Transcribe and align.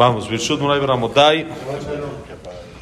Vamos, 0.00 0.30
Birshut 0.30 0.58
Muray 0.58 0.80
Baramotai. 0.80 1.46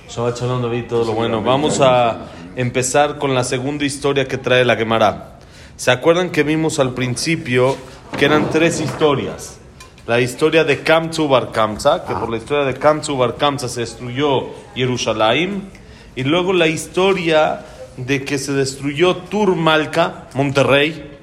Shabbat 0.09 0.39
Shalom, 0.39 0.63
David, 0.63 0.85
todo 0.89 1.05
lo 1.05 1.15
bueno. 1.15 1.43
Vamos 1.43 1.81
a 1.81 2.27
empezar 2.55 3.19
con 3.19 3.35
la 3.35 3.43
segunda 3.43 3.85
historia 3.85 4.29
que 4.29 4.39
trae 4.39 4.65
la 4.65 4.77
Gemara. 4.77 5.41
¿Se 5.75 5.91
acuerdan 5.91 6.31
que 6.31 6.45
vimos 6.45 6.79
al 6.79 6.95
principio 6.95 7.77
que 8.17 8.25
eran 8.25 8.51
tres 8.51 8.81
historias? 8.81 9.59
La 10.07 10.21
historia 10.21 10.63
de 10.63 10.85
Kamtzu 10.85 11.27
Bar 11.27 11.51
Kamza, 11.51 12.05
que 12.05 12.15
por 12.15 12.31
la 12.31 12.37
historia 12.37 12.65
de 12.65 12.75
Kamtzu 12.75 13.17
Bar 13.17 13.35
Kamza 13.35 13.69
se 13.69 13.81
destruyó 13.81 14.51
Jerusalén, 14.77 15.73
y 16.15 16.23
luego 16.23 16.53
la 16.53 16.69
historia 16.69 17.67
de 17.97 18.25
que 18.25 18.39
se 18.39 18.53
destruyó 18.53 19.17
Turmalca, 19.17 20.29
Monterrey, 20.35 21.19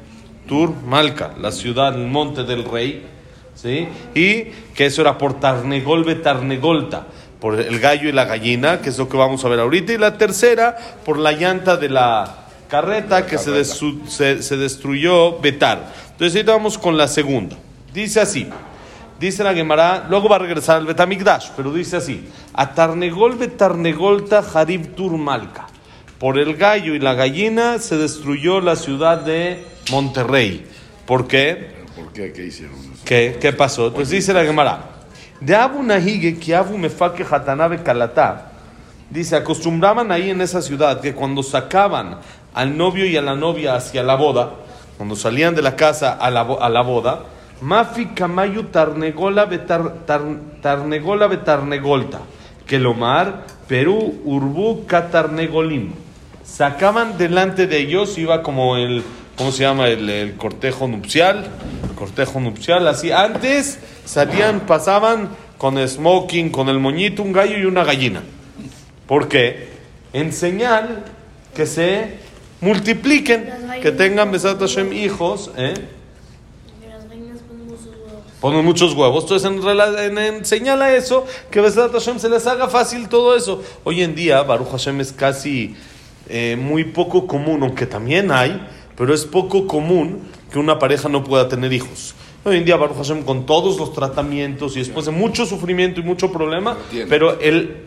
Turmalca, 0.45 1.35
la 1.39 1.53
ciudad, 1.53 1.95
el 1.95 2.07
monte 2.07 2.43
del 2.43 2.65
rey, 2.65 3.14
¿sí? 3.55 3.87
Y 4.13 4.43
que 4.75 4.85
eso 4.85 5.01
era 5.01 5.17
por 5.17 5.39
Tarnegol 5.39 6.21
Tarnegolta, 6.21 7.07
por 7.39 7.59
el 7.59 7.79
gallo 7.79 8.07
y 8.09 8.11
la 8.11 8.25
gallina, 8.25 8.81
que 8.81 8.89
es 8.89 8.97
lo 8.97 9.09
que 9.09 9.17
vamos 9.17 9.43
a 9.45 9.49
ver 9.49 9.59
ahorita, 9.59 9.93
y 9.93 9.97
la 9.97 10.17
tercera 10.17 10.77
por 11.03 11.17
la 11.17 11.31
llanta 11.31 11.77
de 11.77 11.89
la 11.89 12.45
carreta 12.69 13.25
que 13.25 13.37
se, 13.37 13.63
se- 13.65 14.41
se 14.41 14.57
destruyó 14.57 15.39
Betar. 15.39 15.93
Entonces 16.11 16.35
ahorita 16.35 16.51
vamos 16.53 16.77
con 16.77 16.97
la 16.97 17.07
segunda. 17.07 17.55
Dice 17.93 18.21
así. 18.21 18.47
Dice 19.19 19.43
la 19.45 19.53
Gemara, 19.53 20.07
luego 20.09 20.27
va 20.27 20.35
a 20.35 20.39
regresar 20.39 20.75
al 20.77 20.85
Betamigdash, 20.85 21.51
pero 21.55 21.71
dice 21.71 21.95
así: 21.97 22.27
A 22.53 22.73
Tarnegol 22.73 23.35
Betarnegolta 23.37 24.43
Harib 24.53 24.93
Turmalca. 24.93 25.67
Por 26.19 26.37
el 26.37 26.55
gallo 26.55 26.95
y 26.95 26.99
la 26.99 27.13
gallina 27.13 27.79
se 27.79 27.97
destruyó 27.97 28.59
la 28.59 28.75
ciudad 28.75 29.19
de 29.19 29.63
Monterrey. 29.91 30.65
¿Por 31.05 31.27
qué? 31.27 31.84
¿Por 31.95 32.11
qué? 32.11 32.31
¿Qué 32.33 32.45
hicieron? 32.45 32.75
¿Qué, 33.05 33.37
qué 33.39 33.53
pasó? 33.53 33.87
Entonces 33.87 34.09
dice 34.09 34.33
la 34.33 34.43
Gemara, 34.43 34.79
de 35.39 35.55
Abu 35.55 35.81
Nahige 35.83 36.37
que 36.37 36.55
Abu 36.55 36.77
Mefake 36.77 37.23
Hatanabe 37.29 37.81
Kalatá, 37.83 38.51
dice, 39.09 39.35
acostumbraban 39.35 40.11
ahí 40.11 40.29
en 40.29 40.41
esa 40.41 40.61
ciudad 40.61 40.99
que 41.01 41.13
cuando 41.13 41.43
sacaban 41.43 42.17
al 42.53 42.77
novio 42.77 43.05
y 43.05 43.15
a 43.17 43.21
la 43.21 43.35
novia 43.35 43.75
hacia 43.75 44.03
la 44.03 44.15
boda, 44.15 44.51
cuando 44.97 45.15
salían 45.15 45.55
de 45.55 45.61
la 45.61 45.75
casa 45.75 46.13
a 46.13 46.29
la, 46.31 46.41
a 46.41 46.69
la 46.69 46.81
boda, 46.81 47.23
Mafi 47.61 48.07
Kamayu 48.07 48.63
Tarnegola 48.63 49.45
betar, 49.45 50.05
tar- 50.05 50.39
Tarnegola 50.61 51.27
Betarnegolta, 51.27 52.19
Kelomar, 52.65 53.45
Perú, 53.67 54.21
Urbu, 54.25 54.85
Katarnegolim. 54.85 55.91
Sacaban 56.43 57.17
delante 57.17 57.67
de 57.67 57.77
ellos, 57.79 58.17
iba 58.17 58.41
como 58.43 58.75
el, 58.77 59.03
¿cómo 59.37 59.51
se 59.51 59.63
llama? 59.63 59.87
El, 59.87 60.09
el 60.09 60.35
cortejo 60.35 60.87
nupcial, 60.87 61.47
cortejo 61.97 62.39
nupcial, 62.39 62.87
así. 62.87 63.11
Antes 63.11 63.79
salían, 64.05 64.61
pasaban 64.61 65.29
con 65.57 65.77
smoking, 65.87 66.49
con 66.49 66.69
el 66.69 66.79
moñito, 66.79 67.23
un 67.23 67.31
gallo 67.33 67.57
y 67.57 67.65
una 67.65 67.83
gallina. 67.83 68.21
¿Por 69.07 69.27
qué? 69.27 69.69
En 70.13 70.33
señal 70.33 71.03
que 71.53 71.65
se 71.65 72.17
multipliquen, 72.61 73.49
que 73.81 73.91
tengan 73.91 74.31
Besat 74.31 74.59
Hashem 74.59 74.91
hijos, 74.93 75.51
¿eh? 75.57 75.73
Ponen 76.81 77.65
muchos 77.67 77.85
huevos. 77.87 78.23
ponen 78.41 78.65
muchos 78.65 78.93
huevos. 78.93 79.23
Entonces, 79.23 79.51
en, 79.51 80.17
en- 80.17 80.17
en- 80.35 80.45
señala 80.45 80.93
eso, 80.95 81.25
que 81.51 81.61
Besat 81.61 81.91
Hashem 81.91 82.19
se 82.19 82.29
les 82.29 82.45
haga 82.47 82.67
fácil 82.67 83.07
todo 83.09 83.35
eso. 83.35 83.61
Hoy 83.83 84.01
en 84.01 84.15
día, 84.15 84.41
Baruch 84.43 84.69
Hashem 84.71 84.99
es 85.01 85.11
casi 85.11 85.75
eh, 86.27 86.57
muy 86.59 86.85
poco 86.85 87.27
común, 87.27 87.61
aunque 87.63 87.85
también 87.85 88.31
hay, 88.31 88.65
pero 88.97 89.13
es 89.13 89.25
poco 89.25 89.67
común 89.67 90.21
que 90.51 90.59
una 90.59 90.79
pareja 90.79 91.09
no 91.09 91.23
pueda 91.23 91.47
tener 91.47 91.73
hijos. 91.73 92.15
Hoy 92.43 92.57
en 92.57 92.65
día, 92.65 92.75
Baruch 92.75 92.97
Hashem, 92.97 93.23
con 93.23 93.47
todos 93.47 93.79
los 93.79 93.91
tratamientos 93.91 94.75
y 94.75 94.79
después 94.79 95.07
de 95.07 95.11
mucho 95.11 95.47
sufrimiento 95.47 95.99
y 95.99 96.03
mucho 96.03 96.31
problema, 96.31 96.77
pero 97.09 97.39
el, 97.39 97.77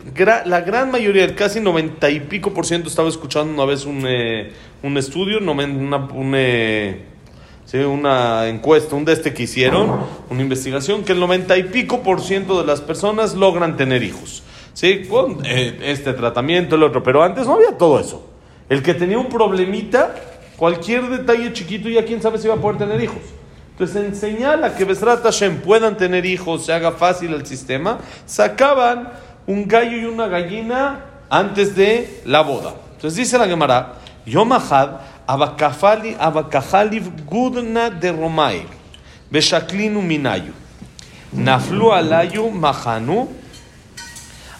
la 0.45 0.61
gran 0.61 0.91
mayoría, 0.91 1.23
el 1.23 1.33
casi 1.33 1.61
90 1.61 2.09
y 2.09 2.19
pico 2.19 2.53
por 2.53 2.65
ciento, 2.65 2.89
estaba 2.89 3.07
escuchando 3.07 3.53
una 3.53 3.63
vez 3.63 3.85
un, 3.85 4.03
eh, 4.05 4.51
un 4.83 4.97
estudio, 4.97 5.37
una, 5.39 5.97
un, 6.13 6.33
eh, 6.35 7.05
Sí, 7.69 7.77
una 7.77 8.47
encuesta, 8.47 8.95
un 8.95 9.05
de 9.05 9.13
este 9.13 9.31
que 9.31 9.43
hicieron, 9.43 9.99
una 10.31 10.41
investigación, 10.41 11.03
que 11.03 11.11
el 11.11 11.19
90 11.19 11.55
y 11.55 11.63
pico 11.65 12.01
por 12.01 12.19
ciento 12.19 12.59
de 12.59 12.65
las 12.65 12.81
personas 12.81 13.35
logran 13.35 13.77
tener 13.77 14.01
hijos. 14.01 14.41
Sí, 14.73 15.03
con 15.07 15.45
eh, 15.45 15.77
este 15.83 16.13
tratamiento, 16.13 16.77
el 16.77 16.83
otro, 16.83 17.03
pero 17.03 17.21
antes 17.21 17.45
no 17.45 17.53
había 17.53 17.77
todo 17.77 17.99
eso. 17.99 18.27
El 18.69 18.81
que 18.81 18.95
tenía 18.95 19.19
un 19.19 19.29
problemita, 19.29 20.15
cualquier 20.59 21.09
detalle 21.09 21.53
chiquito, 21.53 21.87
ya 21.87 22.03
quién 22.03 22.21
sabe 22.21 22.37
si 22.37 22.47
va 22.47 22.55
a 22.55 22.57
poder 22.57 22.77
tener 22.77 23.01
hijos. 23.01 23.21
Entonces, 23.71 23.95
en 23.95 24.13
señal 24.13 24.61
a 24.65 24.75
que 24.75 24.83
Besrat 24.83 25.23
Hashem 25.23 25.61
puedan 25.61 25.95
tener 25.95 26.25
hijos, 26.25 26.65
se 26.65 26.73
haga 26.73 26.91
fácil 26.91 27.33
el 27.33 27.45
sistema, 27.45 27.99
sacaban 28.25 29.09
un 29.47 29.65
gallo 29.65 29.97
y 29.97 30.03
una 30.03 30.27
gallina 30.27 31.05
antes 31.29 31.75
de 31.77 32.21
la 32.25 32.41
boda. 32.41 32.73
Entonces 32.95 33.15
dice 33.15 33.37
la 33.37 33.47
Gemara, 33.47 33.93
Yomahad, 34.25 34.99
abakafali, 35.25 36.17
abakahaliv 36.19 37.25
gudna 37.25 37.89
de 37.89 38.11
Romai, 38.11 38.65
beshaklinu 39.31 40.01
minayu, 40.01 40.51
naflu 41.31 41.93
alayu 41.93 42.51
mahanu, 42.51 43.29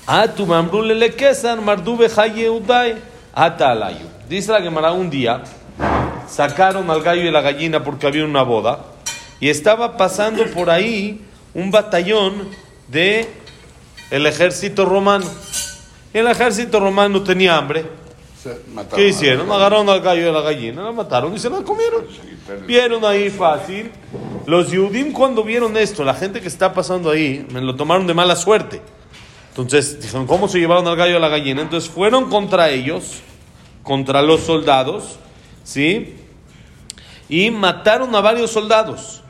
atu 0.07 0.45
mamru 0.45 0.81
lele 0.81 1.09
kesan, 1.09 1.59
mardu 1.61 1.97
behaye 1.97 2.49
udai, 2.49 2.95
ata 3.35 3.71
alayu. 3.71 4.07
Dice 4.29 4.49
la 4.49 4.61
Gemara 4.61 4.93
un 4.93 5.09
día, 5.09 5.43
sacaron 6.29 6.89
al 6.89 7.01
gallo 7.01 7.23
y 7.23 7.31
la 7.31 7.41
gallina 7.41 7.83
porque 7.83 8.07
había 8.07 8.23
una 8.23 8.43
boda 8.43 8.85
y 9.39 9.49
estaba 9.49 9.97
pasando 9.97 10.45
por 10.47 10.69
ahí 10.69 11.21
un 11.53 11.71
batallón 11.71 12.49
de 12.87 13.27
el 14.11 14.25
ejército 14.25 14.85
romano. 14.85 15.25
Y 16.13 16.17
el 16.17 16.27
ejército 16.27 16.79
romano 16.79 17.21
tenía 17.23 17.57
hambre. 17.57 17.85
¿Qué 18.95 19.09
hicieron? 19.09 19.51
Agarraron 19.51 19.89
al 19.89 20.01
gallo 20.01 20.25
y 20.25 20.29
a 20.29 20.31
la 20.31 20.41
gallina, 20.41 20.83
la 20.83 20.91
mataron 20.91 21.33
y 21.35 21.39
se 21.39 21.49
la 21.49 21.61
comieron. 21.61 22.05
Vieron 22.65 23.03
ahí 23.05 23.29
fácil. 23.29 23.91
Los 24.45 24.71
Yudim 24.71 25.11
cuando 25.11 25.43
vieron 25.43 25.75
esto, 25.77 26.03
la 26.03 26.13
gente 26.13 26.41
que 26.41 26.47
está 26.47 26.73
pasando 26.73 27.11
ahí, 27.11 27.45
me 27.51 27.61
lo 27.61 27.75
tomaron 27.75 28.07
de 28.07 28.13
mala 28.13 28.35
suerte. 28.35 28.81
Entonces 29.49 30.01
dijeron, 30.01 30.25
¿cómo 30.25 30.47
se 30.47 30.57
llevaron 30.57 30.87
al 30.87 30.95
gallo 30.95 31.13
y 31.13 31.15
a 31.17 31.19
la 31.19 31.27
gallina? 31.27 31.61
Entonces 31.61 31.89
fueron 31.89 32.29
contra 32.29 32.69
ellos, 32.69 33.19
contra 33.83 34.21
los 34.21 34.41
soldados, 34.41 35.19
¿sí? 35.69 36.15
Y 37.29 37.51
mataron 37.51 38.13
a 38.15 38.21
varios 38.21 38.49
soldados. 38.49 39.21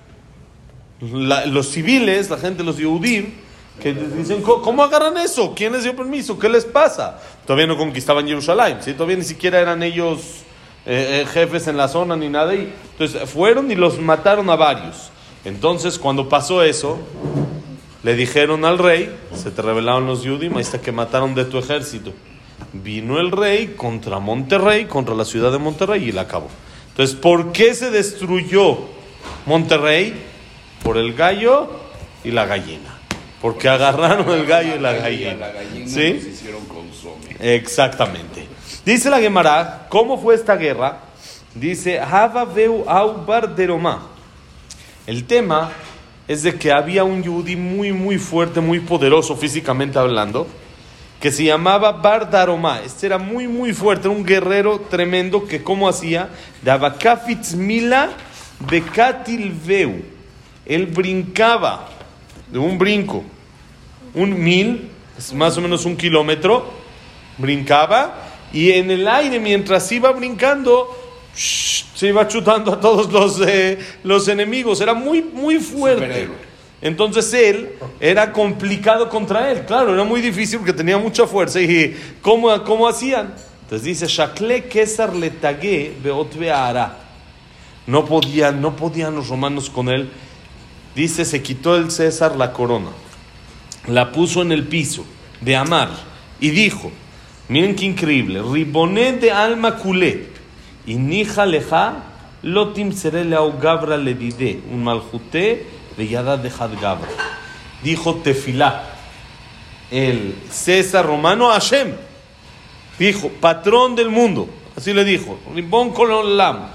Los 1.02 1.70
civiles, 1.70 2.30
la 2.30 2.38
gente, 2.38 2.64
los 2.64 2.78
Yehudim, 2.78 3.34
que 3.82 3.94
dicen, 3.94 4.42
"¿Cómo- 4.42 4.62
¿cómo 4.62 4.84
agarran 4.84 5.18
eso? 5.18 5.54
¿Quién 5.56 5.74
les 5.74 5.84
dio 5.84 5.96
permiso? 5.96 6.38
¿Qué 6.40 6.50
les 6.50 6.66
pasa? 6.66 7.20
Todavía 7.46 7.68
no 7.68 7.78
conquistaban 7.78 8.26
Jerusalén, 8.28 8.78
¿sí? 8.82 8.94
todavía 8.94 9.18
ni 9.18 9.24
siquiera 9.24 9.60
eran 9.60 9.84
ellos 9.84 10.20
eh, 10.86 11.22
eh, 11.22 11.28
jefes 11.32 11.68
en 11.68 11.76
la 11.78 11.88
zona 11.88 12.16
ni 12.16 12.30
nada. 12.30 12.56
Y, 12.56 12.74
entonces 12.94 13.30
fueron 13.30 13.70
y 13.72 13.76
los 13.76 14.00
mataron 14.00 14.50
a 14.50 14.56
varios. 14.56 15.12
Entonces 15.46 16.00
cuando 16.00 16.28
pasó 16.30 16.64
eso, 16.64 16.98
le 18.04 18.16
dijeron 18.16 18.64
al 18.66 18.78
rey, 18.78 19.14
se 19.36 19.52
te 19.52 19.62
revelaron 19.62 20.08
los 20.08 20.24
Yudim, 20.24 20.56
ahí 20.56 20.62
está 20.62 20.80
que 20.82 20.92
mataron 20.92 21.36
de 21.36 21.46
tu 21.46 21.58
ejército. 21.58 22.14
Vino 22.74 23.20
el 23.20 23.32
rey 23.32 23.74
contra 23.76 24.20
Monterrey, 24.20 24.86
contra 24.86 25.16
la 25.16 25.26
ciudad 25.26 25.52
de 25.52 25.58
Monterrey 25.58 26.10
y 26.10 26.12
la 26.12 26.22
acabó. 26.22 26.48
Entonces, 26.90 27.16
¿por 27.16 27.52
qué 27.52 27.74
se 27.74 27.90
destruyó 27.90 28.78
Monterrey? 29.46 30.14
Por 30.84 30.98
el 30.98 31.14
gallo 31.14 31.70
y 32.24 32.32
la 32.32 32.46
gallina. 32.46 33.00
Porque 33.42 33.70
agarraron 33.70 34.30
el 34.30 34.46
gallo 34.46 34.76
y 34.76 34.80
la 34.80 34.94
gallina. 34.94 35.48
¿Sí? 35.86 36.30
hicieron. 36.32 36.62
Exactamente. 37.40 38.46
Dice 38.86 39.10
la 39.10 39.20
Gemara, 39.20 39.88
¿cómo 39.90 40.18
fue 40.18 40.36
esta 40.36 40.56
guerra? 40.56 41.00
Dice, 41.54 42.00
Hava 42.00 42.46
veu 42.46 42.84
au 42.88 43.26
bar 43.26 43.56
deroma. 43.56 44.08
El 45.08 45.26
tema 45.26 45.72
es 46.28 46.44
de 46.44 46.56
que 46.56 46.72
había 46.72 47.04
un 47.04 47.24
yudí 47.24 47.56
muy, 47.56 47.92
muy 47.92 48.18
fuerte, 48.18 48.62
muy 48.62 48.80
poderoso 48.80 49.36
físicamente 49.36 49.98
hablando, 49.98 50.48
que 51.20 51.32
se 51.32 51.44
llamaba 51.44 51.92
Bar 51.92 52.30
Daroma. 52.30 52.82
Este 52.82 53.06
era 53.08 53.18
muy, 53.18 53.48
muy 53.48 53.74
fuerte, 53.74 54.08
un 54.08 54.26
guerrero 54.26 54.80
tremendo 54.90 55.46
que, 55.46 55.64
¿cómo 55.64 55.90
hacía? 55.90 56.30
Daba 56.64 56.96
mila 57.56 58.10
bekatil 58.70 59.52
veu. 59.52 60.02
Él 60.66 60.86
brincaba 60.86 61.90
de 62.52 62.60
un 62.60 62.78
brinco, 62.78 63.24
un 64.14 64.42
mil, 64.42 64.90
es 65.18 65.34
más 65.34 65.58
o 65.58 65.62
menos 65.62 65.86
un 65.86 65.98
kilómetro, 65.98 66.72
brincaba 67.38 68.28
y 68.54 68.72
en 68.72 68.90
el 68.92 69.08
aire 69.08 69.40
mientras 69.40 69.92
iba 69.92 70.12
brincando 70.12 70.96
se 71.34 72.08
iba 72.08 72.28
chutando 72.28 72.74
a 72.74 72.80
todos 72.80 73.12
los, 73.12 73.42
los 74.04 74.28
enemigos. 74.28 74.82
Era 74.82 74.94
muy, 74.94 75.22
muy 75.22 75.60
fuerte. 75.60 76.06
Superhéroe. 76.06 76.49
Entonces 76.82 77.34
él 77.34 77.70
era 78.00 78.32
complicado 78.32 79.10
contra 79.10 79.52
él. 79.52 79.66
Claro, 79.66 79.94
era 79.94 80.04
muy 80.04 80.22
difícil 80.22 80.60
porque 80.60 80.74
tenía 80.74 80.98
mucha 80.98 81.28
fuerza. 81.28 81.60
Y 81.60 81.96
¿cómo, 82.22 82.64
cómo 82.64 82.88
hacían? 82.88 83.34
Entonces 83.64 83.86
dice, 83.86 84.08
Shakle 84.08 84.66
Kesar 84.66 85.16
le 85.16 85.30
tagué. 85.30 85.94
No 87.86 88.06
podían, 88.06 88.62
no 88.62 88.76
podían 88.76 89.16
los 89.16 89.28
romanos 89.28 89.70
con 89.70 89.90
él. 89.90 90.10
Dice, 90.96 91.26
se 91.26 91.42
quitó 91.42 91.76
el 91.76 91.92
César 91.92 92.36
la 92.36 92.54
corona. 92.54 92.90
la 93.88 94.12
puso 94.12 94.42
en 94.42 94.52
el 94.52 94.68
piso 94.68 95.06
de 95.42 95.56
Amar 95.56 95.90
y 96.40 96.50
dijo, 96.50 96.92
miren 97.48 97.76
qué 97.76 97.86
increíble, 97.86 98.42
riboné 98.42 99.14
de 99.14 99.32
alma 99.32 99.78
culé 99.78 100.28
y 100.86 100.96
nija 100.96 101.46
leja 101.46 102.04
lotim 102.42 102.92
seré 102.92 103.26
leau 103.26 103.60
gabra 103.60 103.98
le 103.98 104.14
dide 104.14 104.60
un 104.72 104.84
maljuté 104.84 105.66
de 106.00 106.08
yada 106.08 106.38
de 106.38 106.50
gabra. 106.50 107.10
Dijo 107.84 108.16
Tefilá, 108.16 108.84
el 109.92 110.34
César 110.50 111.06
romano 111.06 111.50
Hashem, 111.50 111.92
dijo, 112.98 113.30
patrón 113.42 113.98
del 113.98 114.10
mundo, 114.10 114.48
así 114.78 114.94
le 114.94 115.04
dijo, 115.04 115.38
ribón 115.54 115.94
lam, 116.38 116.70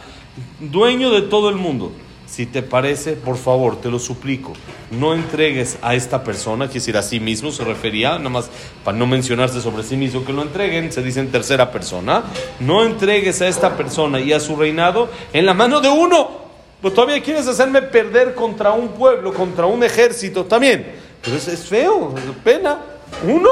dueño 0.60 1.10
de 1.10 1.22
todo 1.22 1.48
el 1.48 1.56
mundo. 1.56 1.92
Si 2.26 2.46
te 2.46 2.62
parece, 2.62 3.12
por 3.12 3.36
favor, 3.38 3.80
te 3.80 3.90
lo 3.90 3.98
suplico, 3.98 4.52
no 4.90 5.14
entregues 5.14 5.78
a 5.82 5.94
esta 5.94 6.22
persona, 6.22 6.66
quiere 6.66 6.80
decir 6.80 6.96
a 6.96 7.02
sí 7.02 7.20
mismo, 7.20 7.50
se 7.50 7.64
refería, 7.64 8.18
nada 8.18 8.28
más 8.28 8.50
para 8.82 8.98
no 8.98 9.06
mencionarse 9.06 9.60
sobre 9.60 9.84
sí 9.84 9.96
mismo, 9.96 10.24
que 10.24 10.32
lo 10.32 10.42
entreguen, 10.42 10.92
se 10.92 11.02
dice 11.02 11.20
en 11.20 11.30
tercera 11.30 11.70
persona, 11.70 12.24
no 12.60 12.82
entregues 12.84 13.40
a 13.40 13.48
esta 13.48 13.76
persona 13.76 14.20
y 14.20 14.32
a 14.32 14.40
su 14.40 14.56
reinado 14.56 15.08
en 15.32 15.46
la 15.46 15.54
mano 15.54 15.80
de 15.80 15.88
uno. 15.88 16.43
Pues 16.84 16.92
todavía 16.92 17.22
quieres 17.22 17.48
hacerme 17.48 17.80
perder 17.80 18.34
contra 18.34 18.72
un 18.72 18.88
pueblo, 18.88 19.32
contra 19.32 19.64
un 19.64 19.82
ejército 19.82 20.44
también. 20.44 20.84
Pero 21.22 21.34
es, 21.34 21.48
es 21.48 21.64
feo, 21.66 22.14
es 22.14 22.24
pena. 22.44 22.78
¿Uno? 23.26 23.48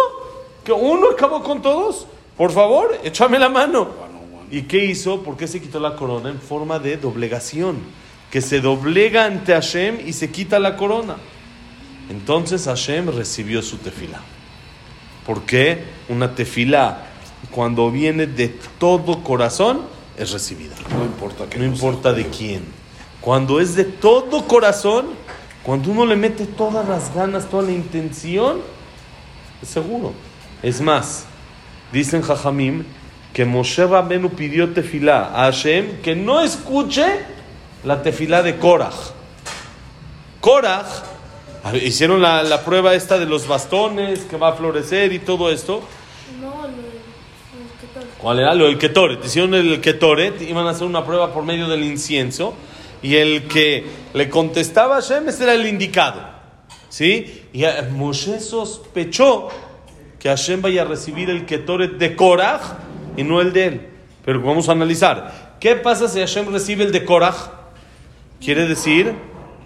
¿Que 0.62 0.70
uno 0.70 1.08
acabó 1.12 1.43
con 1.43 1.62
todos? 1.62 2.06
Por 2.37 2.52
favor, 2.52 2.94
échame 3.02 3.38
la 3.38 3.49
mano. 3.49 3.88
¿Y 4.50 4.64
qué 4.64 4.84
hizo? 4.84 5.23
¿Por 5.23 5.38
qué 5.38 5.49
se 5.49 5.62
quitó 5.62 5.81
la 5.81 5.96
corona? 5.96 6.29
En 6.29 6.43
forma 6.43 6.79
de 6.79 6.99
doblegación 6.99 7.79
que 8.31 8.43
se 8.43 8.61
doblega 8.61 9.25
ante 9.25 9.55
Hashem 9.55 10.06
y 10.06 10.12
se 10.12 10.31
quita 10.31 10.58
la 10.58 10.76
corona. 10.76 11.17
Entonces 12.11 12.67
Hashem 12.67 13.17
recibió 13.17 13.62
su 13.62 13.78
tefila. 13.78 14.20
¿Por 15.25 15.44
qué? 15.44 15.85
Una 16.11 16.35
tefila, 16.35 17.06
cuando 17.50 17.90
viene 17.90 18.26
de 18.26 18.49
todo 18.78 19.25
corazón, 19.25 19.87
es 20.19 20.32
recibida. 20.32 20.75
No 20.94 21.02
importa 21.06 21.46
No 21.56 21.64
importa 21.64 22.12
de 22.12 22.26
quién. 22.26 22.81
Cuando 23.22 23.60
es 23.60 23.76
de 23.76 23.84
todo 23.84 24.46
corazón, 24.48 25.06
cuando 25.62 25.92
uno 25.92 26.04
le 26.04 26.16
mete 26.16 26.44
todas 26.44 26.88
las 26.88 27.14
ganas, 27.14 27.48
toda 27.48 27.62
la 27.62 27.70
intención, 27.70 28.60
es 29.62 29.69
seguro. 29.69 30.12
Es 30.60 30.80
más, 30.80 31.24
dicen 31.92 32.20
Jajamim 32.22 32.84
que 33.32 33.44
Moshe 33.44 33.86
Rabenu 33.86 34.28
pidió 34.30 34.74
tefilá 34.74 35.30
a 35.34 35.44
Hashem 35.44 36.02
que 36.02 36.16
no 36.16 36.40
escuche 36.40 37.06
la 37.84 38.02
tefilá 38.02 38.42
de 38.42 38.58
Korach. 38.58 39.12
Korach, 40.40 40.88
hicieron 41.80 42.20
la, 42.20 42.42
la 42.42 42.64
prueba 42.64 42.94
esta 42.94 43.20
de 43.20 43.26
los 43.26 43.46
bastones 43.46 44.25
que 44.25 44.36
va 44.36 44.48
a 44.48 44.52
florecer 44.54 45.12
y 45.12 45.20
todo 45.20 45.48
esto. 45.50 45.80
No. 46.40 46.52
¿Cuál 48.18 48.38
era? 48.38 48.54
Lo 48.54 48.66
del 48.66 48.78
Ketoret. 48.78 49.25
Hicieron 49.25 49.54
el 49.54 49.80
Ketoret, 49.80 50.40
iban 50.42 50.66
a 50.66 50.70
hacer 50.70 50.86
una 50.86 51.04
prueba 51.04 51.32
por 51.32 51.44
medio 51.44 51.68
del 51.68 51.82
incienso. 51.82 52.54
Y 53.02 53.16
el 53.16 53.49
que 53.49 53.84
le 54.14 54.28
contestaba 54.28 54.99
a 54.99 55.02
Hashem, 55.02 55.28
era 55.28 55.54
el 55.54 55.66
indicado. 55.66 56.20
¿Sí? 56.88 57.46
Y 57.52 57.64
Moshe 57.90 58.38
sospechó 58.38 59.49
que 60.19 60.28
Hashem 60.28 60.62
vaya 60.62 60.82
a 60.82 60.84
recibir 60.84 61.31
el 61.31 61.46
Ketoret 61.46 61.93
de 61.93 62.14
Korach 62.14 62.62
y 63.16 63.25
no 63.25 63.40
el 63.40 63.52
de 63.52 63.66
él. 63.66 63.88
Pero 64.25 64.40
vamos 64.40 64.69
a 64.69 64.72
analizar. 64.72 65.56
¿Qué 65.58 65.75
pasa 65.75 66.06
si 66.06 66.20
Hashem 66.20 66.52
recibe 66.52 66.84
el 66.84 66.93
de 66.93 67.04
Korach? 67.04 67.50
Quiere 68.40 68.69
decir 68.69 69.14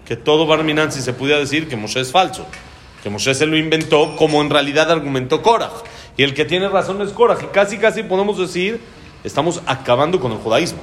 que 0.05 0.15
todo 0.15 0.47
Barminan, 0.47 0.91
si 0.91 1.01
se 1.01 1.13
pudiera 1.13 1.39
decir 1.39 1.67
que 1.67 1.75
Moshe 1.75 1.99
es 1.99 2.11
falso. 2.11 2.45
Que 3.03 3.09
Moshe 3.09 3.35
se 3.35 3.45
lo 3.45 3.57
inventó 3.57 4.15
como 4.15 4.41
en 4.41 4.49
realidad 4.49 4.89
argumentó 4.89 5.41
Korach. 5.41 5.83
Y 6.15 6.23
el 6.23 6.33
que 6.33 6.45
tiene 6.45 6.69
razón 6.69 7.01
es 7.01 7.11
Korach. 7.11 7.43
Y 7.43 7.47
casi, 7.47 7.77
casi 7.77 8.03
podemos 8.03 8.39
decir, 8.39 8.79
estamos 9.23 9.61
acabando 9.65 10.19
con 10.19 10.31
el 10.31 10.37
judaísmo. 10.37 10.79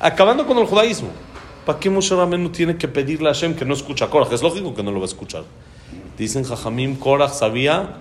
Acabando 0.00 0.46
con 0.46 0.58
el 0.58 0.66
judaísmo. 0.66 1.10
¿Para 1.64 1.78
qué 1.78 1.88
Moshe 1.88 2.14
Rabenu 2.14 2.50
tiene 2.50 2.76
que 2.76 2.88
pedirle 2.88 3.30
a 3.30 3.32
Hashem 3.32 3.54
que 3.54 3.64
no 3.64 3.72
escucha 3.72 4.04
a 4.04 4.10
Korach? 4.10 4.30
Es 4.32 4.42
lógico 4.42 4.74
que 4.74 4.82
no 4.82 4.90
lo 4.90 4.98
va 4.98 5.06
a 5.06 5.08
escuchar. 5.08 5.44
Dicen 6.18 6.44
Jajamim, 6.44 6.96
Korach 6.96 7.32
sabía 7.32 7.96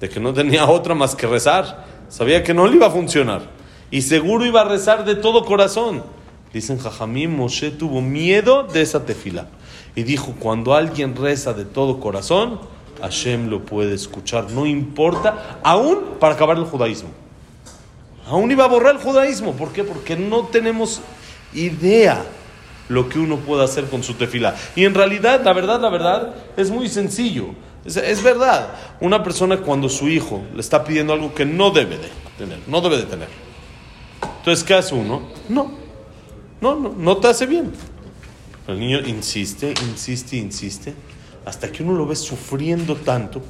de 0.00 0.08
que 0.08 0.18
no 0.18 0.32
tenía 0.32 0.66
otra 0.66 0.94
más 0.94 1.14
que 1.14 1.26
rezar. 1.26 1.86
Sabía 2.08 2.42
que 2.42 2.54
no 2.54 2.66
le 2.66 2.76
iba 2.76 2.86
a 2.86 2.90
funcionar. 2.90 3.42
Y 3.90 4.02
seguro 4.02 4.46
iba 4.46 4.62
a 4.62 4.64
rezar 4.64 5.04
de 5.04 5.14
todo 5.14 5.44
corazón. 5.44 6.02
Dicen 6.54 6.78
Jajamim, 6.78 7.36
Moshe 7.36 7.70
tuvo 7.70 8.00
miedo 8.00 8.62
de 8.64 8.80
esa 8.80 9.04
tefila. 9.04 9.46
Y 9.94 10.04
dijo, 10.04 10.34
cuando 10.38 10.74
alguien 10.74 11.14
reza 11.14 11.52
de 11.52 11.66
todo 11.66 12.00
corazón, 12.00 12.60
Hashem 13.02 13.48
lo 13.48 13.64
puede 13.64 13.94
escuchar. 13.94 14.50
No 14.50 14.64
importa, 14.64 15.60
aún 15.62 15.98
para 16.18 16.34
acabar 16.34 16.56
el 16.56 16.64
judaísmo. 16.64 17.10
Aún 18.26 18.50
iba 18.50 18.64
a 18.64 18.68
borrar 18.68 18.94
el 18.94 19.02
judaísmo. 19.02 19.52
¿Por 19.52 19.72
qué? 19.72 19.84
Porque 19.84 20.16
no 20.16 20.44
tenemos 20.44 21.02
idea 21.52 22.24
lo 22.92 23.08
que 23.08 23.18
uno 23.18 23.36
puede 23.38 23.64
hacer 23.64 23.86
con 23.86 24.02
su 24.02 24.14
tefila. 24.14 24.54
Y 24.76 24.84
en 24.84 24.94
realidad, 24.94 25.42
la 25.44 25.52
verdad, 25.52 25.80
la 25.80 25.88
verdad, 25.88 26.34
es 26.56 26.70
muy 26.70 26.88
sencillo. 26.88 27.46
Es, 27.84 27.96
es 27.96 28.22
verdad. 28.22 28.68
Una 29.00 29.22
persona 29.22 29.56
cuando 29.58 29.88
su 29.88 30.08
hijo 30.08 30.42
le 30.54 30.60
está 30.60 30.84
pidiendo 30.84 31.12
algo 31.12 31.34
que 31.34 31.44
no 31.44 31.70
debe 31.70 31.98
de 31.98 32.08
tener, 32.38 32.58
no 32.66 32.80
debe 32.80 32.98
de 32.98 33.04
tener. 33.04 33.28
Entonces, 34.38 34.62
¿qué 34.64 34.74
hace 34.74 34.94
uno? 34.94 35.22
No. 35.48 35.72
No, 36.60 36.76
no, 36.76 36.94
no 36.96 37.16
te 37.16 37.28
hace 37.28 37.46
bien. 37.46 37.72
El 38.68 38.78
niño 38.78 39.00
insiste, 39.06 39.74
insiste, 39.90 40.36
insiste, 40.36 40.94
hasta 41.44 41.72
que 41.72 41.82
uno 41.82 41.94
lo 41.94 42.06
ve 42.06 42.14
sufriendo 42.14 42.94
tanto 42.94 43.42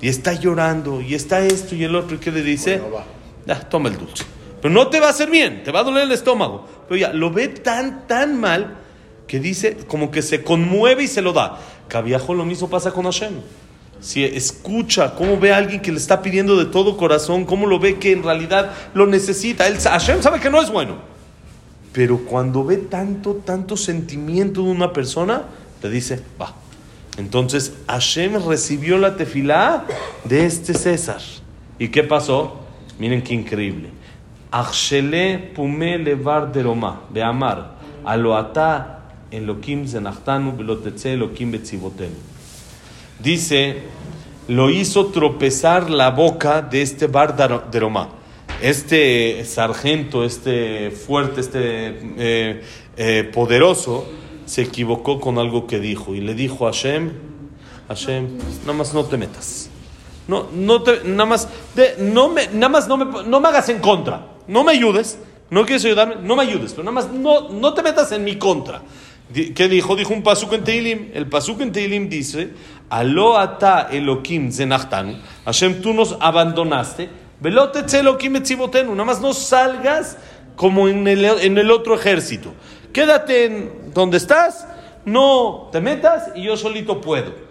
y 0.00 0.08
está 0.08 0.32
llorando 0.32 1.02
y 1.02 1.14
está 1.14 1.44
esto 1.44 1.74
y 1.74 1.84
el 1.84 1.94
otro 1.94 2.16
y 2.16 2.18
que 2.18 2.30
le 2.30 2.42
dice, 2.42 2.78
Bueno. 2.78 3.04
"Ya, 3.46 3.60
toma 3.68 3.90
el 3.90 3.98
dulce. 3.98 4.24
No 4.70 4.88
te 4.88 5.00
va 5.00 5.08
a 5.08 5.10
hacer 5.10 5.30
bien, 5.30 5.62
te 5.64 5.72
va 5.72 5.80
a 5.80 5.84
doler 5.84 6.04
el 6.04 6.12
estómago. 6.12 6.66
Pero 6.88 7.00
ya, 7.00 7.12
lo 7.12 7.30
ve 7.30 7.48
tan, 7.48 8.06
tan 8.06 8.38
mal 8.40 8.76
que 9.26 9.40
dice, 9.40 9.76
como 9.88 10.10
que 10.10 10.22
se 10.22 10.42
conmueve 10.42 11.04
y 11.04 11.08
se 11.08 11.22
lo 11.22 11.32
da. 11.32 11.58
Cabiajo 11.88 12.34
lo 12.34 12.44
mismo 12.44 12.68
pasa 12.68 12.92
con 12.92 13.04
Hashem. 13.04 13.34
Si 14.00 14.24
escucha 14.24 15.14
cómo 15.14 15.38
ve 15.38 15.52
a 15.52 15.56
alguien 15.56 15.80
que 15.80 15.90
le 15.90 15.98
está 15.98 16.22
pidiendo 16.22 16.56
de 16.56 16.66
todo 16.66 16.96
corazón, 16.96 17.44
cómo 17.44 17.66
lo 17.66 17.78
ve 17.78 17.96
que 17.98 18.12
en 18.12 18.22
realidad 18.22 18.72
lo 18.94 19.06
necesita. 19.06 19.66
Él, 19.66 19.78
Hashem 19.78 20.22
sabe 20.22 20.40
que 20.40 20.50
no 20.50 20.60
es 20.60 20.70
bueno. 20.70 20.96
Pero 21.92 22.18
cuando 22.18 22.62
ve 22.62 22.76
tanto, 22.76 23.36
tanto 23.36 23.76
sentimiento 23.76 24.62
de 24.62 24.70
una 24.70 24.92
persona, 24.92 25.44
le 25.82 25.90
dice, 25.90 26.20
va. 26.40 26.54
Entonces 27.16 27.72
Hashem 27.88 28.46
recibió 28.46 28.98
la 28.98 29.16
tefilá 29.16 29.86
de 30.24 30.44
este 30.44 30.74
César. 30.74 31.22
¿Y 31.78 31.88
qué 31.88 32.02
pasó? 32.02 32.60
Miren 32.98 33.22
qué 33.22 33.34
increíble. 33.34 33.90
Achshele 34.50 35.38
pume 35.54 35.98
levar 35.98 36.52
deroma, 36.52 37.02
de 37.12 37.22
amar, 37.22 37.72
aloata 38.04 39.00
elokim 39.30 39.86
zenachtanu 39.86 40.52
belotetze 40.56 41.12
elokim 41.14 41.50
betzibotenu. 41.52 42.14
Dice, 43.18 43.82
lo 44.48 44.70
hizo 44.70 45.06
tropezar 45.06 45.90
la 45.90 46.10
boca 46.10 46.62
de 46.62 46.82
este 46.82 47.06
bar 47.08 47.36
Daro- 47.36 47.64
deroma. 47.70 48.08
Este 48.62 49.44
sargento, 49.44 50.24
este 50.24 50.90
fuerte, 50.90 51.40
este 51.40 51.98
eh, 52.16 52.62
eh, 52.96 53.30
poderoso, 53.34 54.06
se 54.46 54.62
equivocó 54.62 55.20
con 55.20 55.38
algo 55.38 55.66
que 55.66 55.80
dijo 55.80 56.14
y 56.14 56.20
le 56.20 56.34
dijo 56.34 56.66
a 56.68 56.72
Hashem, 56.72 57.10
Hashem, 57.88 58.38
nada 58.62 58.72
más 58.72 58.94
no 58.94 59.04
te 59.04 59.16
metas. 59.16 59.68
No, 60.28 60.46
no 60.54 60.82
te, 60.82 61.02
nada 61.04 61.26
más, 61.26 61.48
de- 61.74 61.96
no 61.98 62.28
me, 62.28 62.46
nada 62.48 62.68
más 62.68 62.88
no 62.88 62.96
me, 62.96 63.24
no 63.28 63.40
me 63.40 63.48
hagas 63.48 63.68
en 63.68 63.80
contra. 63.80 64.26
No 64.48 64.64
me 64.64 64.72
ayudes. 64.72 65.18
No 65.48 65.64
quieres 65.64 65.84
ayudarme, 65.84 66.16
no 66.22 66.34
me 66.34 66.42
ayudes, 66.42 66.72
pero 66.72 66.82
nada 66.82 66.94
más 66.94 67.12
no, 67.12 67.48
no 67.50 67.72
te 67.72 67.82
metas 67.82 68.10
en 68.10 68.24
mi 68.24 68.36
contra. 68.36 68.82
¿Qué 69.32 69.68
dijo? 69.68 69.94
Dijo 69.94 70.12
un 70.12 70.22
pasuk 70.22 70.52
en 70.54 70.64
Teilim. 70.64 71.10
El 71.14 71.28
pasuk 71.28 71.60
en 71.60 71.72
Teilim 71.72 72.08
dice, 72.08 72.50
Alo 72.88 73.38
ata 73.38 73.88
Elokim 73.90 74.50
zenachtanu. 74.50 75.16
Hashem, 75.44 75.80
tú 75.82 75.92
nos 75.92 76.16
abandonaste. 76.20 77.08
Velote 77.40 77.84
Elokim 77.96 78.36
etzibotenu. 78.36 78.92
Nada 78.92 79.04
más 79.04 79.20
no 79.20 79.32
salgas 79.32 80.16
como 80.56 80.88
en 80.88 81.06
el, 81.06 81.24
en 81.24 81.58
el 81.58 81.70
otro 81.70 81.94
ejército. 81.94 82.52
Quédate 82.92 83.44
en 83.44 83.92
donde 83.92 84.16
estás, 84.16 84.66
no 85.04 85.68
te 85.70 85.80
metas 85.80 86.30
y 86.34 86.44
yo 86.44 86.56
solito 86.56 87.00
puedo. 87.00 87.45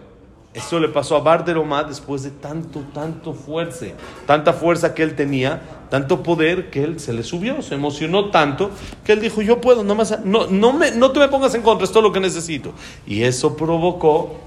Eso 0.55 0.79
le 0.79 0.88
pasó 0.88 1.17
a 1.17 1.19
Barderomá 1.19 1.83
después 1.83 2.24
de 2.24 2.31
tanto, 2.31 2.79
tanto 2.93 3.33
fuerza, 3.33 3.88
tanta 4.25 4.53
fuerza 4.53 4.93
que 4.93 5.03
él 5.03 5.13
tenía, 5.13 5.62
tanto 5.89 6.24
poder 6.24 6.69
que 6.69 6.81
él 6.81 6.97
se 6.97 7.12
le 7.12 7.24
subió, 7.24 7.62
se 7.62 7.75
emocionó 7.75 8.29
tanto 8.29 8.71
que 9.03 9.12
él 9.12 9.19
dijo, 9.19 9.41
yo 9.41 9.59
puedo, 9.59 9.83
no, 9.83 9.95
más, 9.95 10.17
no, 10.24 10.47
no, 10.47 10.71
me, 10.71 10.91
no 10.91 11.12
te 11.12 11.19
me 11.19 11.27
pongas 11.27 11.53
en 11.55 11.62
contra, 11.62 11.83
es 11.83 11.91
todo 11.91 12.03
lo 12.03 12.13
que 12.13 12.21
necesito. 12.21 12.71
Y 13.05 13.24
eso 13.24 13.57
provocó 13.57 14.38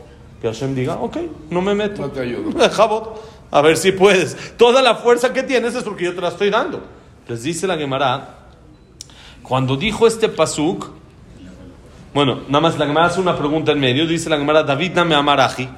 que 0.41 0.49
Hashem 0.49 0.75
diga, 0.75 0.95
ok, 0.95 1.19
no 1.51 1.61
me 1.61 1.75
meto. 1.75 2.01
No 2.01 2.11
te 2.11 2.21
ayudo. 2.21 2.59
Jabot, 2.71 3.23
a 3.51 3.61
ver 3.61 3.77
si 3.77 3.93
puedes. 3.93 4.57
Toda 4.57 4.81
la 4.81 4.95
fuerza 4.95 5.35
que 5.35 5.43
tienes 5.43 5.75
es 5.75 5.85
porque 5.85 6.05
yo 6.05 6.15
te 6.15 6.23
la 6.23 6.29
estoy 6.29 6.49
dando. 6.49 6.83
Les 7.29 7.43
dice 7.43 7.67
la 7.67 7.77
Gemara, 7.77 8.47
cuando 9.43 9.77
dijo 9.77 10.07
este 10.07 10.31
pasuk, 10.31 10.89
bueno, 12.15 12.45
nada 12.49 12.61
más 12.63 12.79
la 12.79 12.87
Gemara 12.87 13.09
hace 13.09 13.21
una 13.21 13.37
pregunta 13.37 13.73
en 13.73 13.81
medio, 13.81 14.07
dice 14.07 14.31
la 14.31 14.39
Gemara, 14.39 14.63
David 14.63 14.93
dame 14.93 15.15
amaraji. 15.15 15.69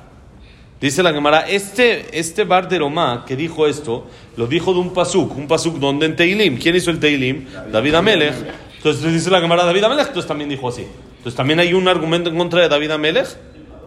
Dice 0.80 1.02
la 1.02 1.12
Gemara, 1.12 1.40
este, 1.46 2.18
este 2.18 2.44
Bar 2.44 2.66
de 2.66 2.78
Romá 2.78 3.24
que 3.26 3.36
dijo 3.36 3.66
esto, 3.66 4.06
lo 4.36 4.46
dijo 4.46 4.72
de 4.72 4.80
un 4.80 4.94
pasuk, 4.94 5.36
un 5.36 5.46
pasuk 5.46 5.76
donde 5.76 6.06
en 6.06 6.16
Teilim. 6.16 6.58
¿Quién 6.58 6.74
hizo 6.74 6.90
el 6.90 6.98
Teilim? 6.98 7.46
David 7.70 7.96
Amelech. 7.96 8.34
Entonces 8.78 9.12
dice 9.12 9.30
la 9.30 9.42
Gemara, 9.42 9.66
David 9.66 9.84
Amelech, 9.84 10.06
entonces 10.06 10.26
también 10.26 10.48
dijo 10.48 10.66
así. 10.68 10.86
Entonces 11.18 11.34
también 11.34 11.60
hay 11.60 11.74
un 11.74 11.86
argumento 11.86 12.30
en 12.30 12.38
contra 12.38 12.62
de 12.62 12.68
David 12.70 12.92
Amelech. 12.92 13.28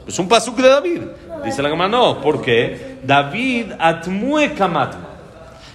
Es 0.08 0.20
un 0.20 0.28
pasuk 0.28 0.56
de 0.58 0.70
David. 0.70 1.02
Dice 1.44 1.64
la 1.64 1.70
Gemara, 1.70 1.90
no, 1.90 2.22
porque 2.22 2.98
David 3.04 3.72
atmue 3.80 4.54
kamatma. 4.54 5.10